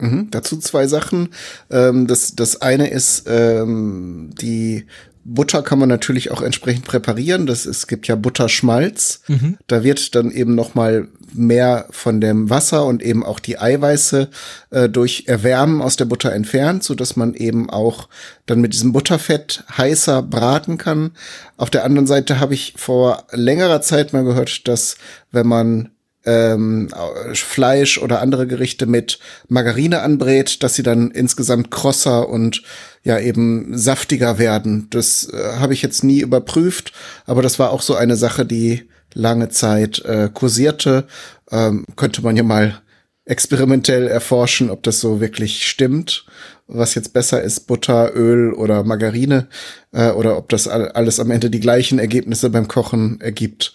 Mhm, 0.01 0.29
dazu 0.31 0.59
zwei 0.59 0.87
Sachen. 0.87 1.31
Ähm, 1.71 2.07
das, 2.07 2.35
das 2.35 2.62
eine 2.62 2.88
ist 2.88 3.25
ähm, 3.29 4.31
die 4.40 4.87
Butter 5.31 5.62
kann 5.62 5.79
man 5.79 5.88
natürlich 5.88 6.31
auch 6.31 6.41
entsprechend 6.41 6.87
präparieren. 6.87 7.47
Das, 7.47 7.67
es 7.67 7.87
gibt 7.87 8.09
ja 8.09 8.17
Butterschmalz. 8.17 9.21
Mhm. 9.29 9.59
Da 9.67 9.85
wird 9.85 10.14
dann 10.14 10.31
eben 10.31 10.55
noch 10.55 10.75
mal 10.75 11.09
mehr 11.35 11.87
von 11.91 12.21
dem 12.21 12.49
Wasser 12.49 12.87
und 12.87 13.03
eben 13.03 13.25
auch 13.25 13.38
die 13.38 13.59
Eiweiße 13.59 14.29
äh, 14.71 14.88
durch 14.88 15.25
Erwärmen 15.27 15.83
aus 15.83 15.97
der 15.97 16.07
Butter 16.07 16.33
entfernt, 16.33 16.83
so 16.83 16.95
dass 16.95 17.17
man 17.17 17.35
eben 17.35 17.69
auch 17.69 18.09
dann 18.47 18.62
mit 18.62 18.73
diesem 18.73 18.93
Butterfett 18.93 19.64
heißer 19.77 20.23
braten 20.23 20.79
kann. 20.79 21.11
Auf 21.59 21.69
der 21.69 21.85
anderen 21.85 22.07
Seite 22.07 22.41
habe 22.41 22.55
ich 22.55 22.75
vor 22.77 23.27
längerer 23.33 23.83
Zeit 23.83 24.14
mal 24.14 24.25
gehört, 24.25 24.67
dass 24.67 24.97
wenn 25.31 25.47
man 25.47 25.91
ähm, 26.29 26.88
Fleisch 27.33 27.99
oder 27.99 28.21
andere 28.21 28.47
Gerichte 28.47 28.87
mit 28.87 29.19
Margarine 29.49 30.03
anbrät, 30.03 30.62
dass 30.62 30.75
sie 30.75 30.83
dann 30.83 31.11
insgesamt 31.11 31.71
krosser 31.71 32.29
und 32.29 32.62
ja 33.03 33.19
eben 33.19 33.77
saftiger 33.77 34.38
werden. 34.38 34.88
Das 34.91 35.33
äh, 35.33 35.59
habe 35.59 35.73
ich 35.73 35.81
jetzt 35.81 36.05
nie 36.05 36.21
überprüft, 36.21 36.93
aber 37.25 37.41
das 37.41 37.59
war 37.59 37.71
auch 37.71 37.81
so 37.81 37.95
eine 37.95 38.17
Sache, 38.17 38.45
die 38.45 38.88
lange 39.14 39.49
Zeit 39.49 40.05
äh, 40.05 40.29
kursierte. 40.33 41.07
Ähm, 41.51 41.87
könnte 41.97 42.21
man 42.21 42.37
ja 42.37 42.43
mal 42.43 42.83
experimentell 43.25 44.07
erforschen, 44.07 44.71
ob 44.71 44.83
das 44.83 45.01
so 45.01 45.21
wirklich 45.21 45.67
stimmt, 45.67 46.27
was 46.67 46.95
jetzt 46.95 47.14
besser 47.14 47.43
ist, 47.43 47.67
Butter, 47.67 48.14
Öl 48.14 48.53
oder 48.53 48.85
Margarine, 48.85 49.49
äh, 49.93 50.11
oder 50.11 50.37
ob 50.37 50.51
das 50.51 50.69
alles 50.69 51.21
am 51.21 51.31
Ende 51.31 51.49
die 51.49 51.61
gleichen 51.61 51.99
Ergebnisse 51.99 52.51
beim 52.51 52.69
Kochen 52.69 53.21
ergibt. 53.21 53.75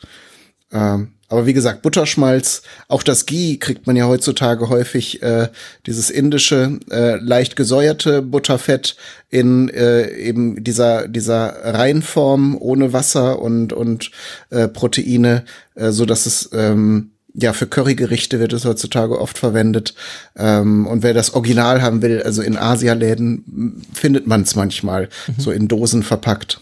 Ähm, 0.72 1.14
aber 1.34 1.48
wie 1.48 1.54
gesagt, 1.54 1.82
Butterschmalz, 1.82 2.62
auch 2.88 3.02
das 3.02 3.26
Ghee 3.26 3.58
kriegt 3.58 3.88
man 3.88 3.96
ja 3.96 4.06
heutzutage 4.06 4.70
häufig, 4.70 5.24
äh, 5.24 5.50
dieses 5.88 6.12
indische, 6.12 6.80
äh, 6.92 7.16
leicht 7.16 7.56
gesäuerte 7.56 8.22
Butterfett 8.22 8.96
in 9.32 9.68
äh, 9.70 10.12
eben 10.12 10.64
dieser, 10.64 11.08
dieser 11.08 11.56
Reinform 11.74 12.56
ohne 12.56 12.94
Wasser 12.94 13.40
und, 13.40 13.74
und 13.74 14.12
äh, 14.52 14.68
Proteine, 14.68 15.44
äh, 15.74 15.90
so 15.90 16.06
dass 16.06 16.28
es 16.28 16.52
ähm, 16.54 17.14
ja, 17.34 17.52
für 17.54 17.66
Currygerichte 17.66 18.40
wird 18.40 18.54
es 18.54 18.64
heutzutage 18.64 19.20
oft 19.20 19.40
verwendet. 19.40 19.96
Ähm, 20.38 20.86
und 20.86 21.02
wer 21.02 21.16
das 21.16 21.34
Original 21.34 21.82
haben 21.82 22.04
will, 22.04 22.22
also 22.22 22.44
in 22.44 22.60
Asialäden, 22.60 23.82
findet 23.92 24.28
man 24.28 24.44
es 24.44 24.56
manchmal 24.56 25.10
mhm. 25.26 25.42
so 25.42 25.50
in 25.50 25.68
Dosen 25.68 26.04
verpackt. 26.04 26.62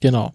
Genau. 0.00 0.32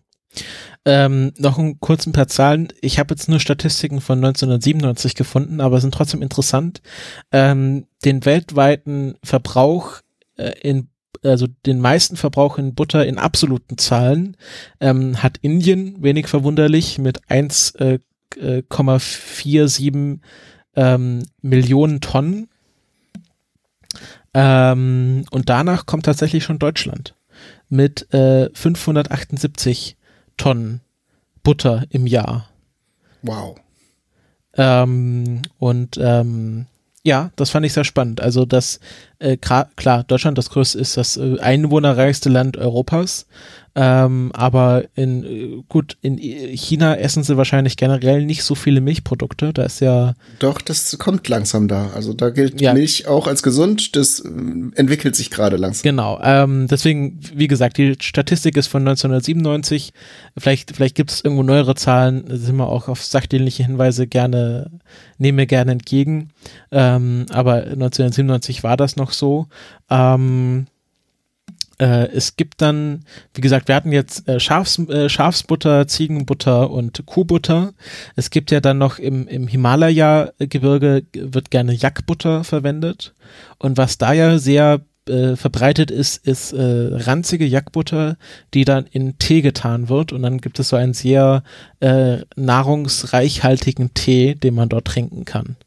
Ähm, 0.88 1.34
noch 1.38 1.58
ein 1.58 1.80
kurzen 1.80 2.14
paar 2.14 2.28
Zahlen. 2.28 2.68
Ich 2.82 3.00
habe 3.00 3.16
jetzt 3.16 3.28
nur 3.28 3.40
Statistiken 3.40 4.02
von 4.02 4.20
1997 4.20 5.16
gefunden, 5.16 5.60
aber 5.60 5.82
sind 5.82 5.96
trotzdem 5.96 6.22
interessant. 6.22 6.84
Ähm, 7.32 7.88
den 8.04 8.24
weltweiten 8.24 9.16
Verbrauch 9.24 10.02
äh, 10.38 10.52
in 10.62 10.90
also 11.24 11.48
den 11.66 11.80
meisten 11.80 12.18
Verbrauch 12.18 12.60
in 12.60 12.76
Butter 12.76 13.06
in 13.06 13.18
absoluten 13.18 13.78
Zahlen 13.78 14.36
ähm, 14.80 15.24
hat 15.24 15.38
Indien, 15.42 16.04
wenig 16.04 16.28
verwunderlich, 16.28 17.00
mit 17.00 17.24
1,47 17.26 19.96
äh, 19.96 20.20
ähm, 20.76 21.24
Millionen 21.42 22.02
Tonnen. 22.02 22.50
Ähm, 24.34 25.26
und 25.32 25.50
danach 25.50 25.86
kommt 25.86 26.06
tatsächlich 26.06 26.44
schon 26.44 26.60
Deutschland 26.60 27.16
mit 27.70 28.14
äh, 28.14 28.50
578 28.54 29.98
Tonnen 30.38 30.82
Butter 31.44 31.84
im 31.90 32.08
Jahr. 32.08 32.50
Wow. 33.22 33.56
Ähm, 34.58 35.42
und 35.58 35.98
ähm, 36.02 36.66
ja, 37.04 37.30
das 37.36 37.52
fand 37.52 37.66
ich 37.66 37.74
sehr 37.74 37.84
spannend. 37.84 38.20
Also 38.20 38.46
das, 38.46 38.80
äh, 39.20 39.38
klar, 39.38 40.04
Deutschland 40.08 40.38
das 40.38 40.50
größte 40.50 40.80
ist 40.80 40.98
das 40.98 41.18
äh, 41.18 41.40
einwohnerreichste 41.40 42.30
Land 42.30 42.58
Europas. 42.58 43.28
Ähm, 43.78 44.32
aber 44.34 44.86
in 44.96 45.66
gut, 45.68 45.98
in 46.02 46.18
China 46.18 46.96
essen 46.96 47.24
sie 47.24 47.36
wahrscheinlich 47.36 47.76
generell 47.76 48.26
nicht 48.26 48.44
so 48.44 48.56
viele 48.56 48.80
Milchprodukte. 48.80 49.52
Da 49.52 49.64
ist 49.64 49.82
ja. 49.82 50.14
Doch, 50.40 50.62
das 50.62 50.98
kommt 50.98 51.28
langsam 51.28 51.68
da. 51.68 51.90
Also 51.94 52.14
da 52.14 52.30
gilt 52.30 52.62
ja. 52.62 52.74
Milch 52.74 53.08
auch 53.08 53.28
als 53.28 53.44
gesund. 53.44 53.98
Das 53.98 54.22
äh, 54.22 54.30
entwickelt 54.76 55.18
sich 55.18 55.30
gerade 55.30 55.58
langsam. 55.58 55.84
Genau. 55.84 56.22
Ähm, 56.24 56.68
deswegen, 56.68 57.20
wie 57.34 57.50
gesagt, 57.50 57.78
die 57.78 57.96
Statistik 58.00 58.56
ist 58.56 58.68
von 58.68 58.82
1997. 58.84 59.92
Vielleicht, 60.38 60.74
vielleicht 60.74 60.96
gibt 60.96 61.12
es 61.12 61.22
irgendwo 61.22 61.44
neuere 61.44 61.76
Zahlen. 61.76 62.24
Da 62.30 62.38
sind 62.38 62.56
wir 62.56 62.70
auch 62.70 62.88
auf 62.88 63.04
sachdienliche 63.04 63.64
Hinweise 63.66 64.08
gerne, 64.08 64.72
nehmen 65.18 65.38
wir 65.38 65.48
gerne 65.48 65.74
entgegen. 65.74 66.30
Ähm, 66.72 67.26
aber 67.30 67.56
1997 67.56 68.64
war 68.64 68.78
das 68.78 68.96
noch 68.96 69.12
so. 69.12 69.48
Ähm, 69.90 70.68
äh, 71.80 72.08
es 72.08 72.36
gibt 72.36 72.62
dann, 72.62 73.06
wie 73.34 73.42
gesagt, 73.42 73.68
wir 73.68 73.76
hatten 73.76 73.92
jetzt 73.92 74.28
äh, 74.28 74.40
Schafs, 74.40 74.80
äh, 74.80 75.10
Schafsbutter, 75.10 75.88
Ziegenbutter 75.88 76.70
und 76.70 77.06
Kuhbutter. 77.06 77.74
Es 78.16 78.30
gibt 78.30 78.52
ja 78.52 78.62
dann 78.62 78.78
noch 78.78 79.00
im, 79.00 79.28
im 79.28 79.48
Himalaya-Gebirge 79.48 81.04
wird 81.14 81.52
gerne 81.52 81.74
Jackbutter 81.74 82.44
verwendet. 82.44 83.14
Und 83.58 83.78
was 83.78 83.98
da 83.98 84.14
ja 84.14 84.38
sehr 84.38 84.82
äh, 85.08 85.36
verbreitet 85.36 85.92
ist, 85.92 86.26
ist 86.26 86.54
äh, 86.54 86.90
ranzige 86.92 87.46
Jackbutter, 87.46 88.18
die 88.54 88.66
dann 88.66 88.86
in 88.86 89.18
Tee 89.18 89.42
getan 89.42 89.90
wird. 89.90 90.14
Und 90.14 90.24
dann 90.24 90.40
gibt 90.40 90.60
es 90.60 90.70
so 90.70 90.76
einen 90.76 90.94
sehr 90.94 91.44
äh, 91.80 92.18
nahrungsreichhaltigen 92.36 93.94
Tee, 93.94 94.36
den 94.36 94.56
man 94.56 94.70
dort 94.70 94.86
trinken 94.86 95.26
kann. 95.26 95.58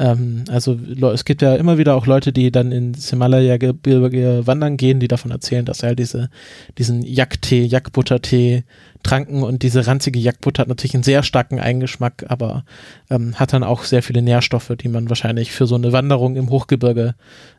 Ähm, 0.00 0.44
also 0.48 0.78
es 1.12 1.26
gibt 1.26 1.42
ja 1.42 1.54
immer 1.54 1.76
wieder 1.76 1.94
auch 1.94 2.06
Leute, 2.06 2.32
die 2.32 2.50
dann 2.50 2.72
ins 2.72 3.10
Himalaya-Gebirge 3.10 4.46
wandern 4.46 4.78
gehen, 4.78 4.98
die 4.98 5.08
davon 5.08 5.30
erzählen, 5.30 5.66
dass 5.66 5.78
sie 5.78 5.86
halt 5.86 5.98
diese, 5.98 6.30
diesen 6.78 7.02
Jacktee, 7.02 7.64
Jackbuttertee 7.64 8.64
tranken 9.02 9.42
und 9.42 9.62
diese 9.62 9.86
ranzige 9.86 10.18
Jackbutter 10.18 10.62
hat 10.62 10.68
natürlich 10.68 10.94
einen 10.94 11.02
sehr 11.02 11.22
starken 11.22 11.60
Eigengeschmack, 11.60 12.24
aber 12.28 12.64
ähm, 13.10 13.34
hat 13.38 13.52
dann 13.52 13.62
auch 13.62 13.84
sehr 13.84 14.02
viele 14.02 14.22
Nährstoffe, 14.22 14.72
die 14.80 14.88
man 14.88 15.10
wahrscheinlich 15.10 15.52
für 15.52 15.66
so 15.66 15.74
eine 15.74 15.92
Wanderung 15.92 16.36
im 16.36 16.48
Hochgebirge 16.48 17.14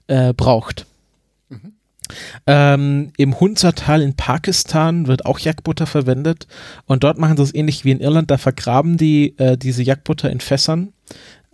äh, 0.08 0.34
braucht. 0.34 0.88
Mhm. 1.50 1.74
Ähm, 2.46 3.14
Im 3.18 3.40
Hunzertal 3.40 4.02
in 4.02 4.16
Pakistan 4.16 5.08
wird 5.08 5.26
auch 5.26 5.40
Jackbutter 5.40 5.86
verwendet 5.86 6.48
und 6.86 7.04
dort 7.04 7.18
machen 7.18 7.38
sie 7.38 7.44
es 7.44 7.56
ähnlich 7.56 7.86
wie 7.86 7.92
in 7.92 8.02
Irland, 8.02 8.30
da 8.32 8.38
vergraben 8.38 8.98
die 8.98 9.38
äh, 9.38 9.58
diese 9.58 9.84
Jackbutter 9.84 10.30
in 10.30 10.42
Fässern 10.42 10.92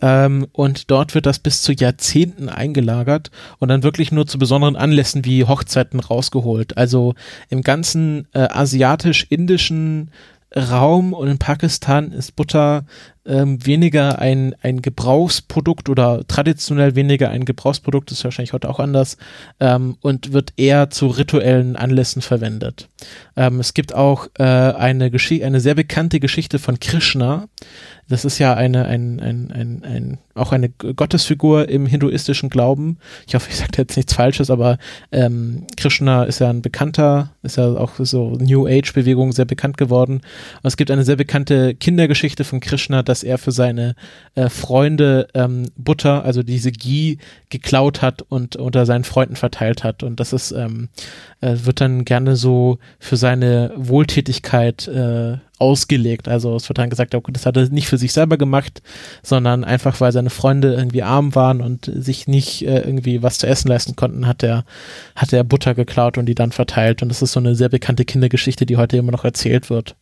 ähm, 0.00 0.46
und 0.52 0.90
dort 0.90 1.14
wird 1.14 1.26
das 1.26 1.38
bis 1.38 1.62
zu 1.62 1.72
Jahrzehnten 1.72 2.48
eingelagert 2.48 3.30
und 3.58 3.68
dann 3.68 3.82
wirklich 3.82 4.12
nur 4.12 4.26
zu 4.26 4.38
besonderen 4.38 4.76
Anlässen 4.76 5.24
wie 5.24 5.44
Hochzeiten 5.44 6.00
rausgeholt. 6.00 6.76
Also 6.76 7.14
im 7.48 7.62
ganzen 7.62 8.28
äh, 8.32 8.40
asiatisch-indischen 8.40 10.10
Raum 10.56 11.12
und 11.12 11.28
in 11.28 11.38
Pakistan 11.38 12.12
ist 12.12 12.36
Butter 12.36 12.86
ähm, 13.26 13.64
weniger 13.64 14.18
ein, 14.18 14.54
ein 14.62 14.82
Gebrauchsprodukt 14.82 15.88
oder 15.88 16.26
traditionell 16.26 16.94
weniger 16.94 17.30
ein 17.30 17.44
Gebrauchsprodukt, 17.44 18.10
ist 18.10 18.24
wahrscheinlich 18.24 18.52
heute 18.52 18.68
auch 18.68 18.80
anders, 18.80 19.16
ähm, 19.60 19.96
und 20.00 20.32
wird 20.32 20.52
eher 20.56 20.90
zu 20.90 21.08
rituellen 21.08 21.76
Anlässen 21.76 22.22
verwendet. 22.22 22.88
Ähm, 23.36 23.60
es 23.60 23.74
gibt 23.74 23.94
auch 23.94 24.28
äh, 24.38 24.42
eine, 24.42 25.10
eine 25.10 25.60
sehr 25.60 25.74
bekannte 25.74 26.20
Geschichte 26.20 26.58
von 26.58 26.80
Krishna, 26.80 27.48
das 28.08 28.24
ist 28.24 28.38
ja 28.38 28.54
eine, 28.54 28.86
ein, 28.86 29.20
ein, 29.20 29.52
ein, 29.52 29.82
ein, 29.84 30.18
auch 30.34 30.52
eine 30.52 30.70
Gottesfigur 30.70 31.68
im 31.68 31.84
hinduistischen 31.84 32.48
Glauben. 32.48 32.96
Ich 33.26 33.34
hoffe, 33.34 33.50
ich 33.50 33.56
sage 33.56 33.72
jetzt 33.76 33.96
nichts 33.96 34.14
Falsches, 34.14 34.50
aber 34.50 34.78
ähm, 35.12 35.66
Krishna 35.76 36.24
ist 36.24 36.38
ja 36.38 36.48
ein 36.48 36.62
bekannter, 36.62 37.32
ist 37.42 37.58
ja 37.58 37.66
auch 37.66 37.92
so 37.98 38.30
New 38.40 38.66
Age-Bewegung 38.66 39.32
sehr 39.32 39.44
bekannt 39.44 39.76
geworden. 39.76 40.22
Und 40.62 40.66
es 40.66 40.78
gibt 40.78 40.90
eine 40.90 41.04
sehr 41.04 41.16
bekannte 41.16 41.74
Kindergeschichte 41.74 42.44
von 42.44 42.60
Krishna, 42.60 43.02
dass 43.02 43.17
dass 43.18 43.24
er 43.24 43.38
für 43.38 43.50
seine 43.50 43.96
äh, 44.36 44.48
Freunde 44.48 45.26
ähm, 45.34 45.66
Butter, 45.76 46.24
also 46.24 46.44
diese 46.44 46.70
Ghee, 46.70 47.18
geklaut 47.50 48.00
hat 48.00 48.22
und 48.22 48.54
unter 48.54 48.86
seinen 48.86 49.02
Freunden 49.02 49.34
verteilt 49.34 49.82
hat. 49.82 50.04
Und 50.04 50.20
das 50.20 50.32
ist, 50.32 50.52
ähm, 50.52 50.88
äh, 51.40 51.56
wird 51.64 51.80
dann 51.80 52.04
gerne 52.04 52.36
so 52.36 52.78
für 53.00 53.16
seine 53.16 53.72
Wohltätigkeit 53.74 54.86
äh, 54.86 55.38
ausgelegt. 55.58 56.28
Also 56.28 56.54
es 56.54 56.68
wird 56.68 56.78
dann 56.78 56.90
gesagt, 56.90 57.16
okay, 57.16 57.32
das 57.32 57.44
hat 57.44 57.56
er 57.56 57.68
nicht 57.70 57.88
für 57.88 57.98
sich 57.98 58.12
selber 58.12 58.36
gemacht, 58.36 58.82
sondern 59.24 59.64
einfach, 59.64 60.00
weil 60.00 60.12
seine 60.12 60.30
Freunde 60.30 60.74
irgendwie 60.74 61.02
arm 61.02 61.34
waren 61.34 61.60
und 61.60 61.90
sich 61.92 62.28
nicht 62.28 62.62
äh, 62.62 62.82
irgendwie 62.82 63.20
was 63.24 63.38
zu 63.38 63.48
essen 63.48 63.66
leisten 63.66 63.96
konnten, 63.96 64.28
hat 64.28 64.44
er, 64.44 64.64
hat 65.16 65.32
er 65.32 65.42
Butter 65.42 65.74
geklaut 65.74 66.18
und 66.18 66.26
die 66.26 66.36
dann 66.36 66.52
verteilt. 66.52 67.02
Und 67.02 67.08
das 67.08 67.22
ist 67.22 67.32
so 67.32 67.40
eine 67.40 67.56
sehr 67.56 67.68
bekannte 67.68 68.04
Kindergeschichte, 68.04 68.64
die 68.64 68.76
heute 68.76 68.96
immer 68.96 69.10
noch 69.10 69.24
erzählt 69.24 69.70
wird. 69.70 69.96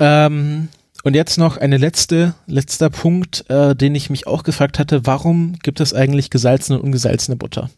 Ähm, 0.00 0.68
und 1.02 1.14
jetzt 1.14 1.38
noch 1.38 1.56
eine 1.56 1.76
letzte, 1.76 2.34
letzter 2.46 2.90
Punkt, 2.90 3.48
äh, 3.48 3.74
den 3.74 3.94
ich 3.94 4.10
mich 4.10 4.26
auch 4.26 4.42
gefragt 4.42 4.78
hatte, 4.78 5.06
warum 5.06 5.54
gibt 5.62 5.80
es 5.80 5.94
eigentlich 5.94 6.30
gesalzene 6.30 6.78
und 6.78 6.84
ungesalzene 6.84 7.36
Butter? 7.36 7.70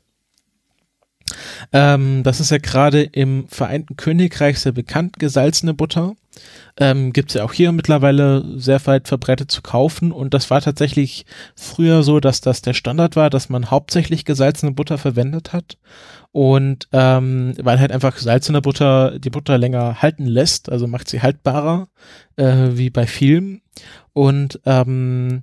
Ähm, 1.72 2.22
das 2.24 2.40
ist 2.40 2.50
ja 2.50 2.58
gerade 2.58 3.02
im 3.02 3.46
Vereinten 3.48 3.96
Königreich 3.96 4.58
sehr 4.58 4.72
bekannt, 4.72 5.18
gesalzene 5.18 5.74
Butter. 5.74 6.14
Ähm, 6.76 7.12
Gibt 7.12 7.30
es 7.30 7.34
ja 7.34 7.44
auch 7.44 7.52
hier 7.52 7.72
mittlerweile 7.72 8.44
sehr 8.58 8.84
weit 8.86 9.08
verbreitet 9.08 9.50
zu 9.50 9.62
kaufen. 9.62 10.12
Und 10.12 10.34
das 10.34 10.50
war 10.50 10.60
tatsächlich 10.60 11.26
früher 11.54 12.02
so, 12.02 12.20
dass 12.20 12.40
das 12.40 12.62
der 12.62 12.74
Standard 12.74 13.16
war, 13.16 13.30
dass 13.30 13.48
man 13.48 13.70
hauptsächlich 13.70 14.24
gesalzene 14.24 14.72
Butter 14.72 14.98
verwendet 14.98 15.52
hat. 15.52 15.78
Und 16.32 16.88
ähm, 16.92 17.52
weil 17.60 17.78
halt 17.78 17.92
einfach 17.92 18.16
salzene 18.16 18.62
Butter 18.62 19.18
die 19.18 19.30
Butter 19.30 19.58
länger 19.58 20.00
halten 20.00 20.24
lässt, 20.24 20.72
also 20.72 20.86
macht 20.86 21.08
sie 21.08 21.20
haltbarer, 21.20 21.88
äh, 22.36 22.70
wie 22.72 22.88
bei 22.88 23.06
Film. 23.06 23.60
Und 24.14 24.60
ähm, 24.64 25.42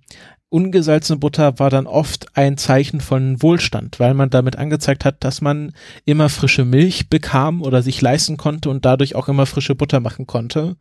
ungesalzene 0.49 1.19
Butter 1.19 1.59
war 1.59 1.69
dann 1.69 1.85
oft 1.85 2.35
ein 2.35 2.57
Zeichen 2.57 3.01
von 3.01 3.41
Wohlstand, 3.41 3.99
weil 3.99 4.15
man 4.15 4.31
damit 4.31 4.55
angezeigt 4.55 5.05
hat, 5.05 5.23
dass 5.23 5.41
man 5.41 5.73
immer 6.05 6.27
frische 6.27 6.65
Milch 6.65 7.07
bekam 7.07 7.61
oder 7.61 7.83
sich 7.83 8.01
leisten 8.01 8.37
konnte 8.37 8.71
und 8.71 8.83
dadurch 8.83 9.15
auch 9.15 9.27
immer 9.27 9.45
frische 9.45 9.75
Butter 9.75 9.99
machen 9.99 10.25
konnte. 10.25 10.75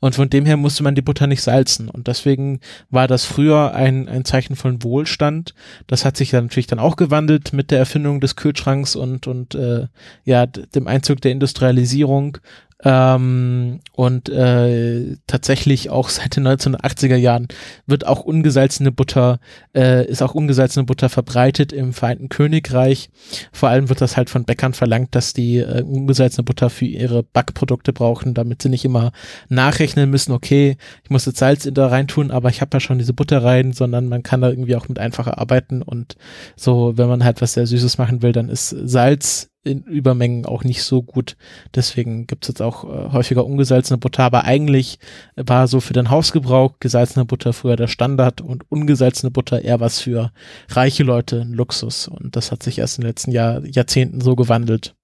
Und 0.00 0.14
von 0.14 0.30
dem 0.30 0.46
her 0.46 0.56
musste 0.56 0.82
man 0.82 0.94
die 0.94 1.02
Butter 1.02 1.26
nicht 1.26 1.42
salzen. 1.42 1.90
Und 1.90 2.06
deswegen 2.06 2.60
war 2.88 3.06
das 3.06 3.26
früher 3.26 3.74
ein, 3.74 4.08
ein 4.08 4.24
Zeichen 4.24 4.56
von 4.56 4.82
Wohlstand. 4.82 5.54
Das 5.86 6.06
hat 6.06 6.16
sich 6.16 6.30
dann 6.30 6.44
natürlich 6.44 6.66
dann 6.66 6.78
auch 6.78 6.96
gewandelt 6.96 7.52
mit 7.52 7.70
der 7.70 7.78
Erfindung 7.78 8.20
des 8.20 8.36
Kühlschranks 8.36 8.96
und, 8.96 9.26
und 9.26 9.54
äh, 9.54 9.86
ja, 10.24 10.46
dem 10.46 10.86
Einzug 10.86 11.20
der 11.20 11.32
Industrialisierung 11.32 12.38
ähm, 12.84 13.80
und 13.92 14.28
äh, 14.28 15.16
tatsächlich 15.26 15.90
auch 15.90 16.08
seit 16.10 16.36
den 16.36 16.46
1980er 16.46 17.16
Jahren 17.16 17.48
wird 17.86 18.06
auch 18.06 18.20
ungesalzene 18.20 18.92
Butter, 18.92 19.38
äh, 19.74 20.06
ist 20.06 20.22
auch 20.22 20.34
ungesalzene 20.34 20.84
Butter 20.84 21.08
verbreitet 21.08 21.72
im 21.72 21.92
Vereinten 21.92 22.28
Königreich. 22.28 23.10
Vor 23.52 23.68
allem 23.68 23.88
wird 23.88 24.00
das 24.00 24.16
halt 24.16 24.30
von 24.30 24.44
Bäckern 24.44 24.72
verlangt, 24.72 25.14
dass 25.14 25.34
die 25.34 25.58
äh, 25.58 25.82
ungesalzene 25.82 26.44
Butter 26.44 26.70
für 26.70 26.86
ihre 26.86 27.22
Backprodukte 27.22 27.92
brauchen, 27.92 28.34
damit 28.34 28.62
sie 28.62 28.68
nicht 28.68 28.84
immer 28.84 29.12
nachrechnen 29.48 30.08
müssen, 30.08 30.32
okay, 30.32 30.76
ich 31.04 31.10
muss 31.10 31.26
jetzt 31.26 31.38
Salz 31.38 31.66
in 31.66 31.74
da 31.74 31.88
rein 31.88 32.08
tun, 32.08 32.30
aber 32.30 32.48
ich 32.48 32.60
habe 32.60 32.76
ja 32.76 32.80
schon 32.80 32.98
diese 32.98 33.12
Butter 33.12 33.42
rein, 33.42 33.72
sondern 33.72 34.08
man 34.08 34.22
kann 34.22 34.40
da 34.40 34.48
irgendwie 34.48 34.76
auch 34.76 34.88
mit 34.88 34.98
einfacher 34.98 35.38
arbeiten 35.38 35.82
und 35.82 36.16
so, 36.56 36.96
wenn 36.96 37.08
man 37.08 37.24
halt 37.24 37.40
was 37.40 37.54
sehr 37.54 37.66
Süßes 37.66 37.98
machen 37.98 38.22
will, 38.22 38.32
dann 38.32 38.48
ist 38.48 38.70
Salz 38.70 39.49
in 39.62 39.82
Übermengen 39.82 40.46
auch 40.46 40.64
nicht 40.64 40.82
so 40.82 41.02
gut. 41.02 41.36
Deswegen 41.74 42.26
gibt 42.26 42.44
es 42.44 42.48
jetzt 42.48 42.62
auch 42.62 42.84
äh, 42.84 43.12
häufiger 43.12 43.44
ungesalzene 43.44 43.98
Butter. 43.98 44.24
Aber 44.24 44.44
eigentlich 44.44 44.98
war 45.36 45.68
so 45.68 45.80
für 45.80 45.92
den 45.92 46.10
Hausgebrauch 46.10 46.74
gesalzene 46.80 47.24
Butter 47.24 47.52
früher 47.52 47.76
der 47.76 47.88
Standard 47.88 48.40
und 48.40 48.70
ungesalzene 48.70 49.30
Butter 49.30 49.62
eher 49.62 49.80
was 49.80 50.00
für 50.00 50.32
reiche 50.68 51.02
Leute, 51.02 51.42
ein 51.42 51.52
Luxus. 51.52 52.08
Und 52.08 52.36
das 52.36 52.52
hat 52.52 52.62
sich 52.62 52.78
erst 52.78 52.98
in 52.98 53.02
den 53.02 53.08
letzten 53.08 53.32
Jahr, 53.32 53.64
Jahrzehnten 53.66 54.20
so 54.20 54.34
gewandelt. 54.34 54.94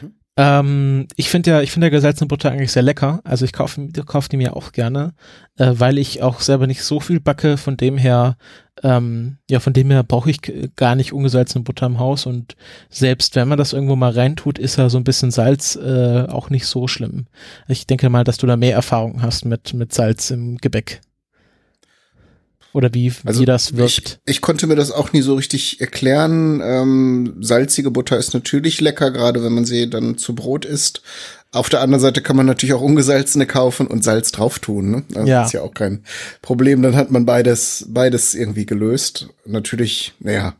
Mhm. 0.00 0.15
Ähm, 0.38 1.08
ich 1.16 1.30
finde 1.30 1.50
ja, 1.50 1.62
ich 1.62 1.72
finde 1.72 1.86
ja 1.86 1.90
gesalzene 1.90 2.28
Butter 2.28 2.50
eigentlich 2.50 2.72
sehr 2.72 2.82
lecker. 2.82 3.20
Also 3.24 3.44
ich 3.46 3.54
kaufe 3.54 3.88
kauf 4.04 4.28
die 4.28 4.36
mir 4.36 4.54
auch 4.54 4.72
gerne, 4.72 5.14
äh, 5.56 5.72
weil 5.74 5.96
ich 5.96 6.22
auch 6.22 6.40
selber 6.40 6.66
nicht 6.66 6.82
so 6.82 7.00
viel 7.00 7.20
backe. 7.20 7.56
Von 7.56 7.78
dem 7.78 7.96
her, 7.96 8.36
ähm, 8.82 9.38
ja, 9.48 9.60
von 9.60 9.72
dem 9.72 9.90
her 9.90 10.02
brauche 10.02 10.30
ich 10.30 10.40
gar 10.76 10.94
nicht 10.94 11.14
ungesalzene 11.14 11.64
Butter 11.64 11.86
im 11.86 11.98
Haus. 11.98 12.26
Und 12.26 12.54
selbst 12.90 13.34
wenn 13.34 13.48
man 13.48 13.58
das 13.58 13.72
irgendwo 13.72 13.96
mal 13.96 14.12
reintut, 14.12 14.58
ist 14.58 14.76
ja 14.76 14.90
so 14.90 14.98
ein 14.98 15.04
bisschen 15.04 15.30
Salz 15.30 15.76
äh, 15.76 16.26
auch 16.28 16.50
nicht 16.50 16.66
so 16.66 16.86
schlimm. 16.86 17.26
Ich 17.66 17.86
denke 17.86 18.10
mal, 18.10 18.24
dass 18.24 18.36
du 18.36 18.46
da 18.46 18.56
mehr 18.56 18.74
Erfahrung 18.74 19.22
hast 19.22 19.46
mit, 19.46 19.72
mit 19.72 19.94
Salz 19.94 20.30
im 20.30 20.58
Gebäck. 20.58 21.00
Oder 22.76 22.92
wie, 22.92 23.10
also 23.24 23.40
wie 23.40 23.46
das 23.46 23.74
wirkt. 23.78 24.20
Ich, 24.26 24.36
ich 24.36 24.40
konnte 24.42 24.66
mir 24.66 24.76
das 24.76 24.92
auch 24.92 25.14
nie 25.14 25.22
so 25.22 25.32
richtig 25.32 25.80
erklären. 25.80 26.60
Ähm, 26.62 27.38
salzige 27.40 27.90
Butter 27.90 28.18
ist 28.18 28.34
natürlich 28.34 28.82
lecker, 28.82 29.10
gerade 29.10 29.42
wenn 29.42 29.54
man 29.54 29.64
sie 29.64 29.88
dann 29.88 30.18
zu 30.18 30.34
Brot 30.34 30.66
isst. 30.66 31.00
Auf 31.52 31.70
der 31.70 31.80
anderen 31.80 32.02
Seite 32.02 32.20
kann 32.20 32.36
man 32.36 32.44
natürlich 32.44 32.74
auch 32.74 32.82
ungesalzene 32.82 33.46
kaufen 33.46 33.86
und 33.86 34.04
Salz 34.04 34.30
drauf 34.30 34.58
tun. 34.58 34.90
Ne? 34.90 35.04
Das 35.08 35.26
ja. 35.26 35.44
ist 35.46 35.52
ja 35.54 35.62
auch 35.62 35.72
kein 35.72 36.04
Problem. 36.42 36.82
Dann 36.82 36.96
hat 36.96 37.10
man 37.10 37.24
beides, 37.24 37.86
beides 37.88 38.34
irgendwie 38.34 38.66
gelöst. 38.66 39.30
Natürlich, 39.46 40.12
naja, 40.18 40.54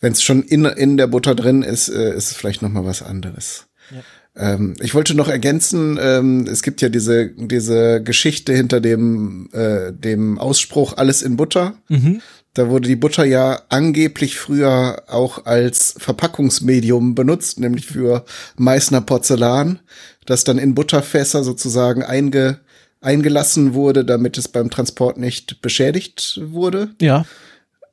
wenn 0.00 0.12
es 0.12 0.22
schon 0.22 0.42
in, 0.42 0.66
in 0.66 0.98
der 0.98 1.06
Butter 1.06 1.34
drin 1.34 1.62
ist, 1.62 1.88
äh, 1.88 2.14
ist 2.14 2.32
es 2.32 2.36
vielleicht 2.36 2.60
noch 2.60 2.68
mal 2.68 2.84
was 2.84 3.00
anderes. 3.00 3.64
Ja. 3.90 4.02
Ähm, 4.34 4.74
ich 4.80 4.94
wollte 4.94 5.14
noch 5.14 5.28
ergänzen, 5.28 5.98
ähm, 6.00 6.46
es 6.50 6.62
gibt 6.62 6.80
ja 6.80 6.88
diese, 6.88 7.30
diese 7.36 8.02
Geschichte 8.02 8.54
hinter 8.54 8.80
dem, 8.80 9.48
äh, 9.52 9.92
dem 9.92 10.38
Ausspruch 10.38 10.96
alles 10.96 11.22
in 11.22 11.36
Butter. 11.36 11.74
Mhm. 11.88 12.22
Da 12.54 12.68
wurde 12.68 12.88
die 12.88 12.96
Butter 12.96 13.24
ja 13.24 13.62
angeblich 13.68 14.36
früher 14.36 15.04
auch 15.08 15.46
als 15.46 15.94
Verpackungsmedium 15.98 17.14
benutzt, 17.14 17.60
nämlich 17.60 17.86
für 17.86 18.24
Meißner 18.56 19.00
Porzellan, 19.00 19.80
das 20.26 20.44
dann 20.44 20.58
in 20.58 20.74
Butterfässer 20.74 21.44
sozusagen 21.44 22.02
einge, 22.02 22.60
eingelassen 23.00 23.72
wurde, 23.74 24.04
damit 24.04 24.36
es 24.36 24.48
beim 24.48 24.70
Transport 24.70 25.16
nicht 25.18 25.62
beschädigt 25.62 26.40
wurde. 26.42 26.90
Ja. 27.00 27.24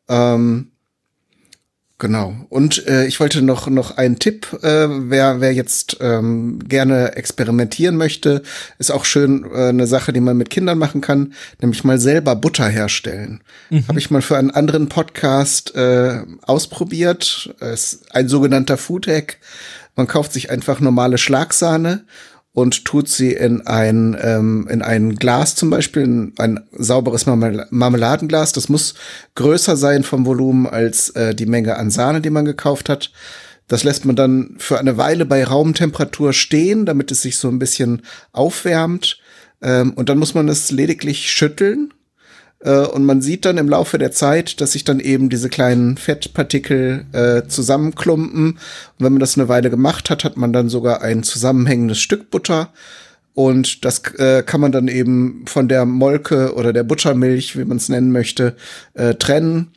Ähm, 0.09 0.71
Genau. 1.99 2.33
Und 2.47 2.87
äh, 2.87 3.05
ich 3.07 3.19
wollte 3.19 3.41
noch 3.41 3.67
noch 3.67 3.97
einen 3.97 4.19
Tipp, 4.19 4.57
äh, 4.63 4.87
wer 4.89 5.41
wer 5.41 5.53
jetzt 5.53 5.97
ähm, 5.99 6.59
gerne 6.65 7.17
experimentieren 7.17 7.97
möchte, 7.97 8.41
ist 8.77 8.89
auch 8.89 9.03
schön 9.03 9.43
äh, 9.53 9.67
eine 9.67 9.85
Sache, 9.85 10.13
die 10.13 10.21
man 10.21 10.37
mit 10.37 10.49
Kindern 10.49 10.77
machen 10.77 11.01
kann, 11.01 11.33
nämlich 11.59 11.83
mal 11.83 11.99
selber 11.99 12.37
Butter 12.37 12.69
herstellen. 12.69 13.41
Mhm. 13.69 13.85
Habe 13.89 13.99
ich 13.99 14.11
mal 14.11 14.21
für 14.21 14.37
einen 14.37 14.51
anderen 14.51 14.87
Podcast 14.87 15.75
äh, 15.75 16.21
ausprobiert. 16.41 17.53
Es 17.59 17.93
ist 17.93 18.15
ein 18.15 18.29
sogenannter 18.29 18.77
Food 18.77 19.07
Hack. 19.07 19.37
Man 19.97 20.07
kauft 20.07 20.31
sich 20.31 20.49
einfach 20.49 20.79
normale 20.79 21.17
Schlagsahne 21.17 22.05
und 22.53 22.85
tut 22.85 23.07
sie 23.07 23.33
in 23.33 23.65
ein, 23.67 24.17
ähm, 24.21 24.67
in 24.69 24.81
ein 24.81 25.15
Glas 25.15 25.55
zum 25.55 25.69
Beispiel, 25.69 26.03
in 26.03 26.33
ein 26.37 26.59
sauberes 26.71 27.25
Marmeladenglas. 27.25 28.53
Das 28.53 28.69
muss 28.69 28.95
größer 29.35 29.77
sein 29.77 30.03
vom 30.03 30.25
Volumen 30.25 30.67
als 30.67 31.11
äh, 31.11 31.35
die 31.35 31.45
Menge 31.45 31.77
an 31.77 31.91
Sahne, 31.91 32.21
die 32.21 32.31
man 32.31 32.45
gekauft 32.45 32.89
hat. 32.89 33.11
Das 33.67 33.83
lässt 33.83 34.05
man 34.05 34.15
dann 34.15 34.55
für 34.57 34.79
eine 34.79 34.97
Weile 34.97 35.25
bei 35.25 35.43
Raumtemperatur 35.43 36.33
stehen, 36.33 36.85
damit 36.87 37.11
es 37.11 37.21
sich 37.21 37.37
so 37.37 37.47
ein 37.49 37.59
bisschen 37.59 38.01
aufwärmt. 38.31 39.19
Ähm, 39.61 39.93
und 39.93 40.09
dann 40.09 40.17
muss 40.17 40.33
man 40.33 40.49
es 40.49 40.71
lediglich 40.71 41.29
schütteln 41.29 41.93
äh, 42.61 42.79
und 42.79 43.05
man 43.05 43.21
sieht 43.21 43.45
dann 43.45 43.57
im 43.57 43.69
Laufe 43.69 43.97
der 43.97 44.11
Zeit, 44.11 44.61
dass 44.61 44.73
sich 44.73 44.83
dann 44.83 44.99
eben 44.99 45.29
diese 45.29 45.49
kleinen 45.49 45.97
Fettpartikel 45.97 47.05
äh, 47.13 47.47
zusammenklumpen. 47.47 48.53
Und 48.53 48.59
wenn 48.97 49.13
man 49.13 49.19
das 49.19 49.37
eine 49.37 49.49
Weile 49.49 49.69
gemacht 49.69 50.09
hat, 50.09 50.23
hat 50.23 50.37
man 50.37 50.53
dann 50.53 50.69
sogar 50.69 51.01
ein 51.01 51.23
zusammenhängendes 51.23 51.99
Stück 51.99 52.29
Butter. 52.29 52.71
Und 53.33 53.85
das 53.85 53.99
äh, 54.17 54.43
kann 54.43 54.59
man 54.59 54.71
dann 54.71 54.87
eben 54.89 55.45
von 55.47 55.69
der 55.69 55.85
Molke 55.85 56.53
oder 56.55 56.73
der 56.73 56.83
Buttermilch, 56.83 57.57
wie 57.57 57.63
man 57.63 57.77
es 57.77 57.87
nennen 57.87 58.11
möchte, 58.11 58.55
äh, 58.95 59.15
trennen 59.15 59.71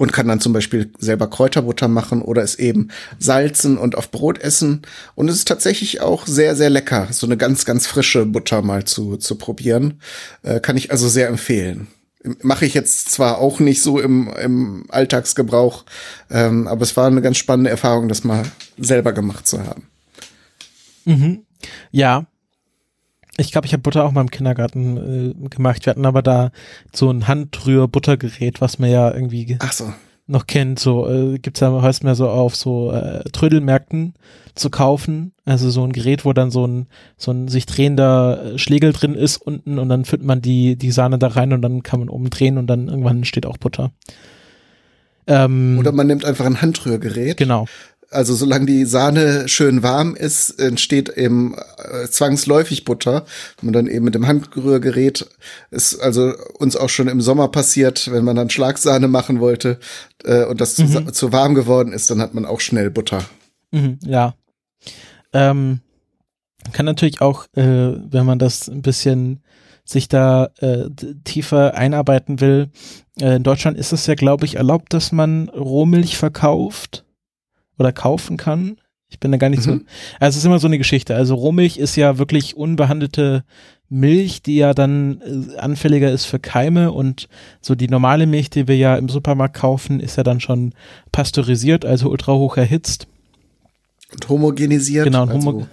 und 0.00 0.14
kann 0.14 0.28
dann 0.28 0.40
zum 0.40 0.54
Beispiel 0.54 0.90
selber 0.98 1.28
Kräuterbutter 1.28 1.86
machen 1.86 2.22
oder 2.22 2.42
es 2.42 2.54
eben 2.54 2.88
salzen 3.18 3.76
und 3.76 3.98
auf 3.98 4.10
Brot 4.10 4.38
essen. 4.38 4.80
Und 5.14 5.28
es 5.28 5.36
ist 5.36 5.48
tatsächlich 5.48 6.00
auch 6.00 6.26
sehr, 6.26 6.56
sehr 6.56 6.70
lecker, 6.70 7.08
so 7.10 7.26
eine 7.26 7.36
ganz, 7.36 7.66
ganz 7.66 7.86
frische 7.86 8.24
Butter 8.24 8.62
mal 8.62 8.84
zu, 8.84 9.18
zu 9.18 9.34
probieren. 9.34 10.00
Äh, 10.42 10.60
kann 10.60 10.78
ich 10.78 10.90
also 10.90 11.06
sehr 11.06 11.28
empfehlen. 11.28 11.88
Mache 12.40 12.64
ich 12.64 12.72
jetzt 12.72 13.10
zwar 13.10 13.36
auch 13.40 13.60
nicht 13.60 13.82
so 13.82 14.00
im, 14.00 14.32
im 14.42 14.86
Alltagsgebrauch, 14.88 15.84
ähm, 16.30 16.66
aber 16.66 16.80
es 16.80 16.96
war 16.96 17.06
eine 17.06 17.20
ganz 17.20 17.36
spannende 17.36 17.68
Erfahrung, 17.68 18.08
das 18.08 18.24
mal 18.24 18.44
selber 18.78 19.12
gemacht 19.12 19.46
zu 19.46 19.66
haben. 19.66 19.86
Mhm. 21.04 21.44
Ja, 21.90 22.24
ich 23.40 23.52
glaube, 23.52 23.66
ich 23.66 23.72
habe 23.72 23.82
Butter 23.82 24.04
auch 24.04 24.12
mal 24.12 24.20
im 24.20 24.30
Kindergarten 24.30 25.34
äh, 25.44 25.48
gemacht. 25.48 25.86
Wir 25.86 25.90
hatten 25.92 26.06
aber 26.06 26.22
da 26.22 26.50
so 26.92 27.10
ein 27.10 27.26
Handrühr-Buttergerät, 27.26 28.60
was 28.60 28.78
mir 28.78 28.90
ja 28.90 29.12
irgendwie 29.12 29.58
so. 29.72 29.92
noch 30.26 30.46
kennt, 30.46 30.78
so 30.78 31.08
äh, 31.08 31.38
gibt's 31.38 31.60
ja 31.60 31.82
heißt 31.82 32.04
mehr 32.04 32.14
so 32.14 32.28
auf 32.28 32.54
so 32.54 32.92
äh, 32.92 33.24
Trödelmärkten 33.30 34.14
zu 34.54 34.68
kaufen. 34.68 35.32
Also 35.44 35.70
so 35.70 35.82
ein 35.84 35.92
Gerät, 35.92 36.24
wo 36.24 36.32
dann 36.32 36.50
so 36.50 36.66
ein 36.66 36.86
so 37.16 37.30
ein 37.32 37.48
sich 37.48 37.66
drehender 37.66 38.54
äh, 38.54 38.58
Schlegel 38.58 38.92
drin 38.92 39.14
ist 39.14 39.38
unten 39.38 39.78
und 39.78 39.88
dann 39.88 40.04
füllt 40.04 40.22
man 40.22 40.42
die 40.42 40.76
die 40.76 40.90
Sahne 40.90 41.18
da 41.18 41.28
rein 41.28 41.52
und 41.52 41.62
dann 41.62 41.82
kann 41.82 42.00
man 42.00 42.10
oben 42.10 42.28
drehen 42.30 42.58
und 42.58 42.66
dann 42.66 42.88
irgendwann 42.88 43.24
steht 43.24 43.46
auch 43.46 43.56
Butter. 43.56 43.92
Ähm, 45.26 45.76
Oder 45.78 45.92
man 45.92 46.08
nimmt 46.08 46.24
einfach 46.24 46.44
ein 46.44 46.60
Handrührgerät. 46.60 47.36
Genau. 47.36 47.66
Also 48.12 48.34
solange 48.34 48.66
die 48.66 48.86
Sahne 48.86 49.48
schön 49.48 49.84
warm 49.84 50.16
ist, 50.16 50.58
entsteht 50.58 51.10
eben 51.10 51.54
äh, 51.78 52.08
zwangsläufig 52.08 52.84
Butter. 52.84 53.24
Wenn 53.60 53.66
man 53.66 53.72
dann 53.72 53.86
eben 53.86 54.04
mit 54.04 54.16
dem 54.16 54.26
Handrührgerät 54.26 55.28
ist 55.70 56.00
also 56.00 56.34
uns 56.58 56.74
auch 56.74 56.88
schon 56.88 57.06
im 57.06 57.20
Sommer 57.20 57.48
passiert, 57.48 58.10
wenn 58.10 58.24
man 58.24 58.34
dann 58.34 58.50
Schlagsahne 58.50 59.06
machen 59.06 59.38
wollte 59.38 59.78
äh, 60.24 60.44
und 60.44 60.60
das 60.60 60.76
mhm. 60.78 60.88
zu, 60.88 61.12
zu, 61.12 61.32
warm 61.32 61.54
geworden 61.54 61.92
ist, 61.92 62.10
dann 62.10 62.20
hat 62.20 62.34
man 62.34 62.46
auch 62.46 62.58
schnell 62.58 62.90
Butter. 62.90 63.24
Mhm, 63.70 64.00
ja. 64.04 64.34
Ähm, 65.32 65.80
kann 66.72 66.86
natürlich 66.86 67.20
auch, 67.20 67.44
äh, 67.54 67.62
wenn 67.62 68.26
man 68.26 68.40
das 68.40 68.68
ein 68.68 68.82
bisschen 68.82 69.40
sich 69.84 70.08
da 70.08 70.50
äh, 70.58 70.90
tiefer 71.24 71.74
einarbeiten 71.74 72.40
will. 72.40 72.70
Äh, 73.20 73.36
in 73.36 73.44
Deutschland 73.44 73.78
ist 73.78 73.92
es 73.92 74.06
ja, 74.06 74.14
glaube 74.14 74.46
ich, 74.46 74.56
erlaubt, 74.56 74.92
dass 74.92 75.12
man 75.12 75.48
Rohmilch 75.48 76.16
verkauft 76.16 77.04
oder 77.80 77.92
kaufen 77.92 78.36
kann. 78.36 78.76
Ich 79.08 79.18
bin 79.18 79.32
da 79.32 79.38
gar 79.38 79.48
nicht 79.48 79.66
mhm. 79.66 79.70
so. 79.70 79.72
Also 80.20 80.34
es 80.34 80.36
ist 80.36 80.44
immer 80.44 80.60
so 80.60 80.68
eine 80.68 80.78
Geschichte. 80.78 81.16
Also 81.16 81.34
Rohmilch 81.34 81.78
ist 81.78 81.96
ja 81.96 82.18
wirklich 82.18 82.56
unbehandelte 82.56 83.42
Milch, 83.88 84.42
die 84.42 84.56
ja 84.56 84.72
dann 84.72 85.20
äh, 85.20 85.56
anfälliger 85.56 86.12
ist 86.12 86.26
für 86.26 86.38
Keime 86.38 86.92
und 86.92 87.28
so 87.60 87.74
die 87.74 87.88
normale 87.88 88.26
Milch, 88.26 88.50
die 88.50 88.68
wir 88.68 88.76
ja 88.76 88.94
im 88.96 89.08
Supermarkt 89.08 89.56
kaufen, 89.56 89.98
ist 89.98 90.16
ja 90.16 90.22
dann 90.22 90.38
schon 90.38 90.74
pasteurisiert, 91.10 91.84
also 91.84 92.08
ultra 92.08 92.34
hoch 92.34 92.56
erhitzt. 92.56 93.08
Und 94.12 94.28
homogenisiert. 94.28 95.04
Genau, 95.04 95.22
und 95.22 95.32
homo 95.32 95.50
also 95.50 95.66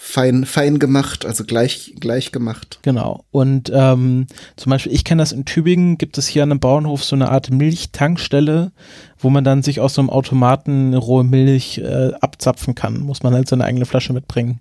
fein, 0.00 0.44
fein 0.44 0.78
gemacht, 0.78 1.26
also 1.26 1.44
gleich, 1.44 1.94
gleich 1.98 2.32
gemacht. 2.32 2.78
Genau. 2.82 3.24
Und 3.30 3.70
ähm, 3.74 4.26
zum 4.56 4.70
Beispiel, 4.70 4.92
ich 4.92 5.04
kenne 5.04 5.20
das 5.22 5.32
in 5.32 5.44
Tübingen, 5.44 5.98
gibt 5.98 6.18
es 6.18 6.28
hier 6.28 6.44
an 6.44 6.50
einem 6.50 6.60
Bauernhof 6.60 7.02
so 7.02 7.16
eine 7.16 7.30
Art 7.30 7.50
Milchtankstelle, 7.50 8.72
wo 9.18 9.30
man 9.30 9.44
dann 9.44 9.62
sich 9.62 9.80
aus 9.80 9.94
so 9.94 10.00
einem 10.00 10.10
Automaten 10.10 10.94
rohe 10.94 11.24
Milch 11.24 11.78
äh, 11.78 12.12
abzapfen 12.20 12.74
kann. 12.74 13.00
Muss 13.00 13.22
man 13.22 13.34
halt 13.34 13.48
seine 13.48 13.64
eigene 13.64 13.84
Flasche 13.84 14.12
mitbringen. 14.12 14.60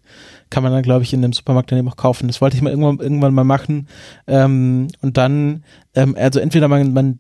Kann 0.50 0.64
man 0.64 0.72
dann, 0.72 0.82
glaube 0.82 1.04
ich, 1.04 1.14
in 1.14 1.22
dem 1.22 1.34
Supermarkt 1.34 1.72
dann 1.72 1.80
eben 1.80 1.90
auch 1.90 1.98
kaufen. 1.98 2.28
Das 2.28 2.42
wollte 2.42 2.56
ich 2.56 2.62
mal 2.62 2.70
irgendwann, 2.70 3.00
irgendwann 3.00 3.34
mal 3.34 3.44
machen. 3.44 3.88
Ähm, 4.26 4.88
und 5.02 5.18
dann, 5.18 5.64
ähm, 5.94 6.16
also 6.18 6.40
entweder 6.40 6.68
man, 6.68 6.94
man 6.94 7.20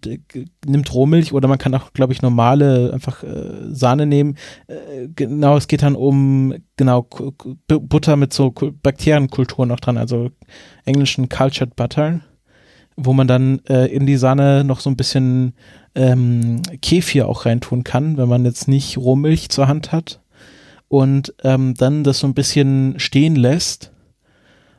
nimmt 0.65 0.93
Rohmilch 0.93 1.34
oder 1.34 1.47
man 1.47 1.58
kann 1.58 1.76
auch, 1.76 1.93
glaube 1.93 2.13
ich, 2.13 2.21
normale 2.21 2.91
einfach 2.93 3.23
äh, 3.23 3.69
Sahne 3.69 4.06
nehmen. 4.06 4.38
Äh, 4.67 5.10
genau, 5.15 5.58
es 5.58 5.67
geht 5.67 5.84
dann 5.84 5.95
um, 5.95 6.56
genau, 6.78 7.08
Butter 7.67 8.15
mit 8.15 8.34
so 8.34 8.52
Bakterienkulturen 8.52 9.69
noch 9.69 9.80
dran, 9.80 9.97
also 9.97 10.32
englischen 10.86 11.30
Cultured 11.30 11.76
Butter 11.76 12.21
wo 12.98 13.14
man 13.14 13.28
dann 13.28 13.62
äh, 13.70 13.86
in 13.86 14.06
die 14.06 14.18
Sahne 14.18 14.64
noch 14.64 14.80
so 14.80 14.90
ein 14.90 14.98
bisschen 14.98 15.54
ähm, 15.96 16.62
Kefir 16.82 17.30
auch 17.30 17.46
reintun 17.46 17.84
kann, 17.84 18.18
wenn 18.18 18.28
man 18.28 18.44
jetzt 18.44 18.68
nicht 18.68 18.98
Rohmilch 18.98 19.50
zur 19.50 19.68
Hand 19.68 19.92
hat 19.92 20.20
und 20.88 21.34
ähm, 21.44 21.76
dann 21.76 22.04
das 22.04 22.20
so 22.20 22.28
ein 22.28 22.34
bisschen 22.34 23.00
stehen 23.00 23.36
lässt 23.36 23.92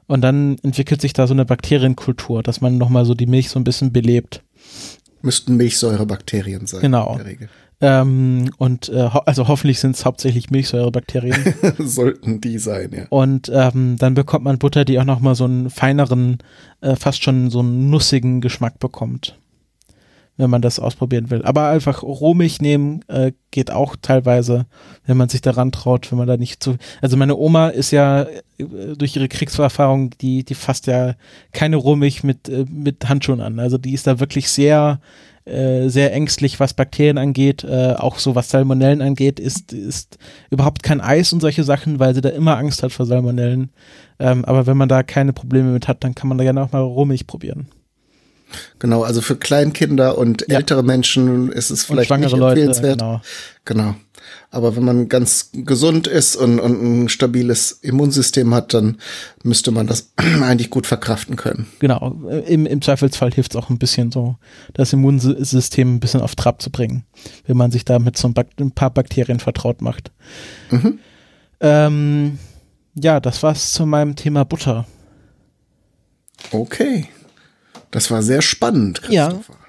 und 0.06 0.22
dann 0.22 0.56
entwickelt 0.62 1.00
sich 1.00 1.12
da 1.12 1.26
so 1.26 1.34
eine 1.34 1.44
Bakterienkultur, 1.44 2.42
dass 2.42 2.60
man 2.60 2.76
nochmal 2.76 3.04
so 3.04 3.14
die 3.14 3.26
Milch 3.26 3.50
so 3.50 3.60
ein 3.60 3.64
bisschen 3.64 3.92
belebt. 3.92 4.42
Müssten 5.22 5.56
Milchsäurebakterien 5.56 6.66
sein. 6.66 6.80
Genau. 6.80 7.20
Ähm, 7.80 8.50
und 8.58 8.88
äh, 8.88 9.10
ho 9.12 9.18
also 9.20 9.46
hoffentlich 9.46 9.78
sind 9.78 9.94
es 9.94 10.04
hauptsächlich 10.04 10.50
Milchsäurebakterien. 10.50 11.54
Sollten 11.78 12.40
die 12.40 12.58
sein, 12.58 12.90
ja. 12.92 13.06
Und 13.10 13.50
ähm, 13.54 13.96
dann 13.98 14.14
bekommt 14.14 14.44
man 14.44 14.58
Butter, 14.58 14.84
die 14.84 14.98
auch 14.98 15.04
nochmal 15.04 15.36
so 15.36 15.44
einen 15.44 15.70
feineren, 15.70 16.38
äh, 16.80 16.96
fast 16.96 17.22
schon 17.22 17.50
so 17.50 17.60
einen 17.60 17.90
nussigen 17.90 18.40
Geschmack 18.40 18.80
bekommt 18.80 19.38
wenn 20.38 20.50
man 20.50 20.62
das 20.62 20.78
ausprobieren 20.78 21.30
will. 21.30 21.42
Aber 21.42 21.68
einfach 21.68 22.02
Rohmilch 22.02 22.60
nehmen 22.62 23.04
äh, 23.08 23.32
geht 23.50 23.70
auch 23.70 23.96
teilweise, 24.00 24.66
wenn 25.04 25.16
man 25.16 25.28
sich 25.28 25.40
daran 25.40 25.72
traut, 25.72 26.10
wenn 26.10 26.18
man 26.18 26.28
da 26.28 26.36
nicht 26.36 26.62
zu. 26.62 26.76
Also 27.02 27.16
meine 27.16 27.36
Oma 27.36 27.68
ist 27.68 27.90
ja 27.90 28.22
äh, 28.22 28.96
durch 28.96 29.16
ihre 29.16 29.28
Kriegserfahrung, 29.28 30.10
die, 30.20 30.44
die 30.44 30.54
fasst 30.54 30.86
ja 30.86 31.16
keine 31.52 31.76
Rohmilch 31.76 32.22
mit, 32.22 32.48
äh, 32.48 32.64
mit 32.70 33.08
Handschuhen 33.08 33.40
an. 33.40 33.58
Also 33.58 33.78
die 33.78 33.92
ist 33.92 34.06
da 34.06 34.20
wirklich 34.20 34.48
sehr, 34.48 35.00
äh, 35.48 35.88
sehr 35.88 36.12
ängstlich, 36.12 36.60
was 36.60 36.74
Bakterien 36.74 37.18
angeht, 37.18 37.64
äh, 37.64 37.94
auch 37.96 38.18
so 38.18 38.34
was 38.34 38.50
Salmonellen 38.50 39.02
angeht, 39.02 39.40
ist, 39.40 39.72
ist 39.72 40.18
überhaupt 40.50 40.82
kein 40.82 41.00
Eis 41.00 41.32
und 41.32 41.40
solche 41.40 41.64
Sachen, 41.64 41.98
weil 41.98 42.14
sie 42.14 42.20
da 42.20 42.28
immer 42.28 42.56
Angst 42.56 42.82
hat 42.82 42.92
vor 42.92 43.06
Salmonellen. 43.06 43.70
Ähm, 44.18 44.44
aber 44.44 44.66
wenn 44.66 44.76
man 44.76 44.88
da 44.88 45.02
keine 45.02 45.32
Probleme 45.32 45.70
mit 45.70 45.88
hat, 45.88 46.04
dann 46.04 46.14
kann 46.14 46.28
man 46.28 46.38
da 46.38 46.44
gerne 46.44 46.62
auch 46.62 46.72
mal 46.72 46.82
Rohmilch 46.82 47.26
probieren. 47.26 47.68
Genau, 48.78 49.02
also 49.02 49.20
für 49.20 49.36
Kleinkinder 49.36 50.16
und 50.16 50.44
ja. 50.48 50.56
ältere 50.56 50.82
Menschen 50.82 51.52
ist 51.52 51.70
es 51.70 51.84
vielleicht 51.84 52.10
nicht 52.10 52.32
empfehlenswert. 52.32 53.00
Leute, 53.00 53.20
genau. 53.64 53.90
genau. 53.90 53.94
Aber 54.50 54.76
wenn 54.76 54.84
man 54.84 55.08
ganz 55.08 55.50
gesund 55.52 56.06
ist 56.06 56.36
und, 56.36 56.58
und 56.58 57.04
ein 57.04 57.08
stabiles 57.08 57.72
Immunsystem 57.72 58.54
hat, 58.54 58.74
dann 58.74 58.98
müsste 59.42 59.70
man 59.70 59.86
das 59.86 60.12
eigentlich 60.16 60.70
gut 60.70 60.86
verkraften 60.86 61.36
können. 61.36 61.66
Genau. 61.78 62.12
Im, 62.46 62.66
im 62.66 62.82
Zweifelsfall 62.82 63.32
hilft 63.32 63.52
es 63.52 63.56
auch 63.56 63.70
ein 63.70 63.78
bisschen 63.78 64.10
so, 64.10 64.36
das 64.74 64.92
Immunsystem 64.92 65.96
ein 65.96 66.00
bisschen 66.00 66.20
auf 66.20 66.34
Trab 66.34 66.62
zu 66.62 66.70
bringen, 66.70 67.04
wenn 67.46 67.56
man 67.56 67.70
sich 67.70 67.84
da 67.84 67.98
mit 67.98 68.16
so 68.16 68.28
ein, 68.28 68.70
paar 68.72 68.90
Bakterien 68.90 69.40
vertraut 69.40 69.82
macht. 69.82 70.10
Mhm. 70.70 70.98
Ähm, 71.60 72.38
ja, 72.94 73.20
das 73.20 73.42
war's 73.42 73.72
zu 73.72 73.86
meinem 73.86 74.16
Thema 74.16 74.44
Butter. 74.44 74.86
Okay. 76.52 77.08
Das 77.90 78.10
war 78.10 78.22
sehr 78.22 78.42
spannend, 78.42 79.02
Christopher. 79.02 79.42
Ja. 79.48 79.67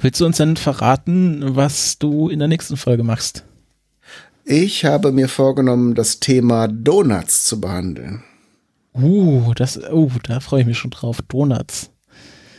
Willst 0.00 0.20
du 0.20 0.26
uns 0.26 0.36
denn 0.36 0.56
verraten, 0.56 1.56
was 1.56 1.98
du 1.98 2.28
in 2.28 2.38
der 2.38 2.48
nächsten 2.48 2.76
Folge 2.76 3.02
machst? 3.02 3.44
Ich 4.44 4.84
habe 4.84 5.12
mir 5.12 5.28
vorgenommen, 5.28 5.94
das 5.94 6.20
Thema 6.20 6.68
Donuts 6.68 7.44
zu 7.44 7.60
behandeln. 7.60 8.22
Uh, 8.94 9.54
das, 9.54 9.78
uh, 9.78 10.10
da 10.24 10.40
freue 10.40 10.62
ich 10.62 10.66
mich 10.66 10.78
schon 10.78 10.90
drauf. 10.90 11.20
Donuts. 11.28 11.90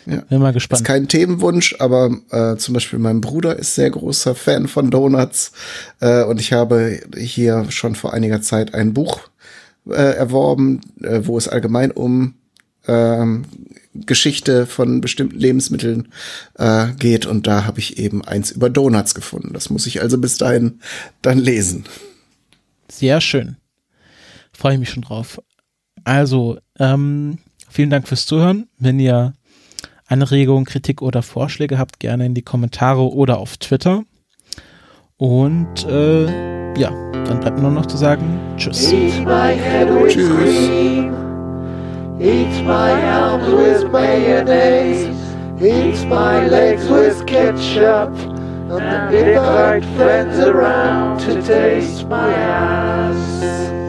Ja. 0.06 0.22
Bin 0.22 0.40
mal 0.40 0.54
gespannt. 0.54 0.82
Ist 0.82 0.88
kein 0.88 1.08
Themenwunsch, 1.08 1.76
aber 1.80 2.12
äh, 2.32 2.58
zum 2.58 2.74
Beispiel 2.74 3.00
mein 3.00 3.22
Bruder 3.22 3.58
ist 3.58 3.76
sehr 3.76 3.90
großer 3.90 4.36
Fan 4.36 4.68
von 4.68 4.92
Donuts 4.92 5.52
äh, 6.02 6.24
und 6.24 6.42
ich 6.42 6.52
habe 6.52 7.00
hier 7.16 7.66
schon 7.70 7.96
vor 7.96 8.14
einiger 8.14 8.42
Zeit 8.42 8.74
ein 8.74 8.94
Buch 8.94 9.22
äh, 9.88 9.94
erworben, 9.94 10.82
äh, 11.02 11.22
wo 11.24 11.38
es 11.38 11.48
allgemein 11.48 11.92
um 11.92 12.34
ähm, 12.88 13.46
Geschichte 13.94 14.66
von 14.66 15.02
bestimmten 15.02 15.40
Lebensmitteln 15.40 16.10
äh, 16.56 16.92
geht. 16.94 17.26
Und 17.26 17.48
da 17.48 17.66
habe 17.66 17.80
ich 17.80 17.98
eben 17.98 18.24
eins 18.24 18.52
über 18.52 18.70
Donuts 18.70 19.16
gefunden. 19.16 19.54
Das 19.54 19.70
muss 19.70 19.88
ich 19.88 20.02
also 20.02 20.18
bis 20.18 20.38
dahin 20.38 20.80
dann 21.22 21.38
lesen. 21.38 21.86
Sehr 22.90 23.22
schön. 23.22 23.58
Freue 24.52 24.74
ich 24.74 24.80
mich 24.80 24.90
schon 24.90 25.04
drauf. 25.04 25.42
Also, 26.04 26.60
ähm, 26.80 27.38
vielen 27.70 27.90
Dank 27.90 28.08
fürs 28.08 28.26
Zuhören. 28.26 28.68
Wenn 28.78 29.00
ihr 29.00 29.34
Anregungen, 30.08 30.66
Kritik 30.66 31.02
oder 31.02 31.24
Vorschläge 31.24 31.78
habt, 31.78 32.00
gerne 32.00 32.26
in 32.26 32.34
die 32.34 32.42
Kommentare 32.42 33.12
oder 33.12 33.38
auf 33.38 33.58
Twitter. 33.58 34.04
Und 35.18 35.86
äh, 35.86 36.26
ja, 36.80 36.90
dann 37.26 37.40
bleibt 37.40 37.60
nur 37.60 37.72
noch 37.72 37.86
zu 37.86 37.98
sagen 37.98 38.40
Tschüss. 38.58 38.90
Tschüss. 40.08 41.13
Eats 42.20 42.62
my 42.62 42.92
arms 43.10 43.52
with 43.52 43.92
mayonnaise. 43.92 45.08
Eats 45.62 46.04
my 46.06 46.48
legs 46.48 46.88
with 46.88 47.26
ketchup. 47.26 48.10
And 48.70 49.14
the 49.14 49.32
invite 49.32 49.86
friends 49.98 50.40
around 50.40 51.20
to 51.22 51.42
taste 51.42 52.08
my 52.08 52.34
ass. 52.34 53.83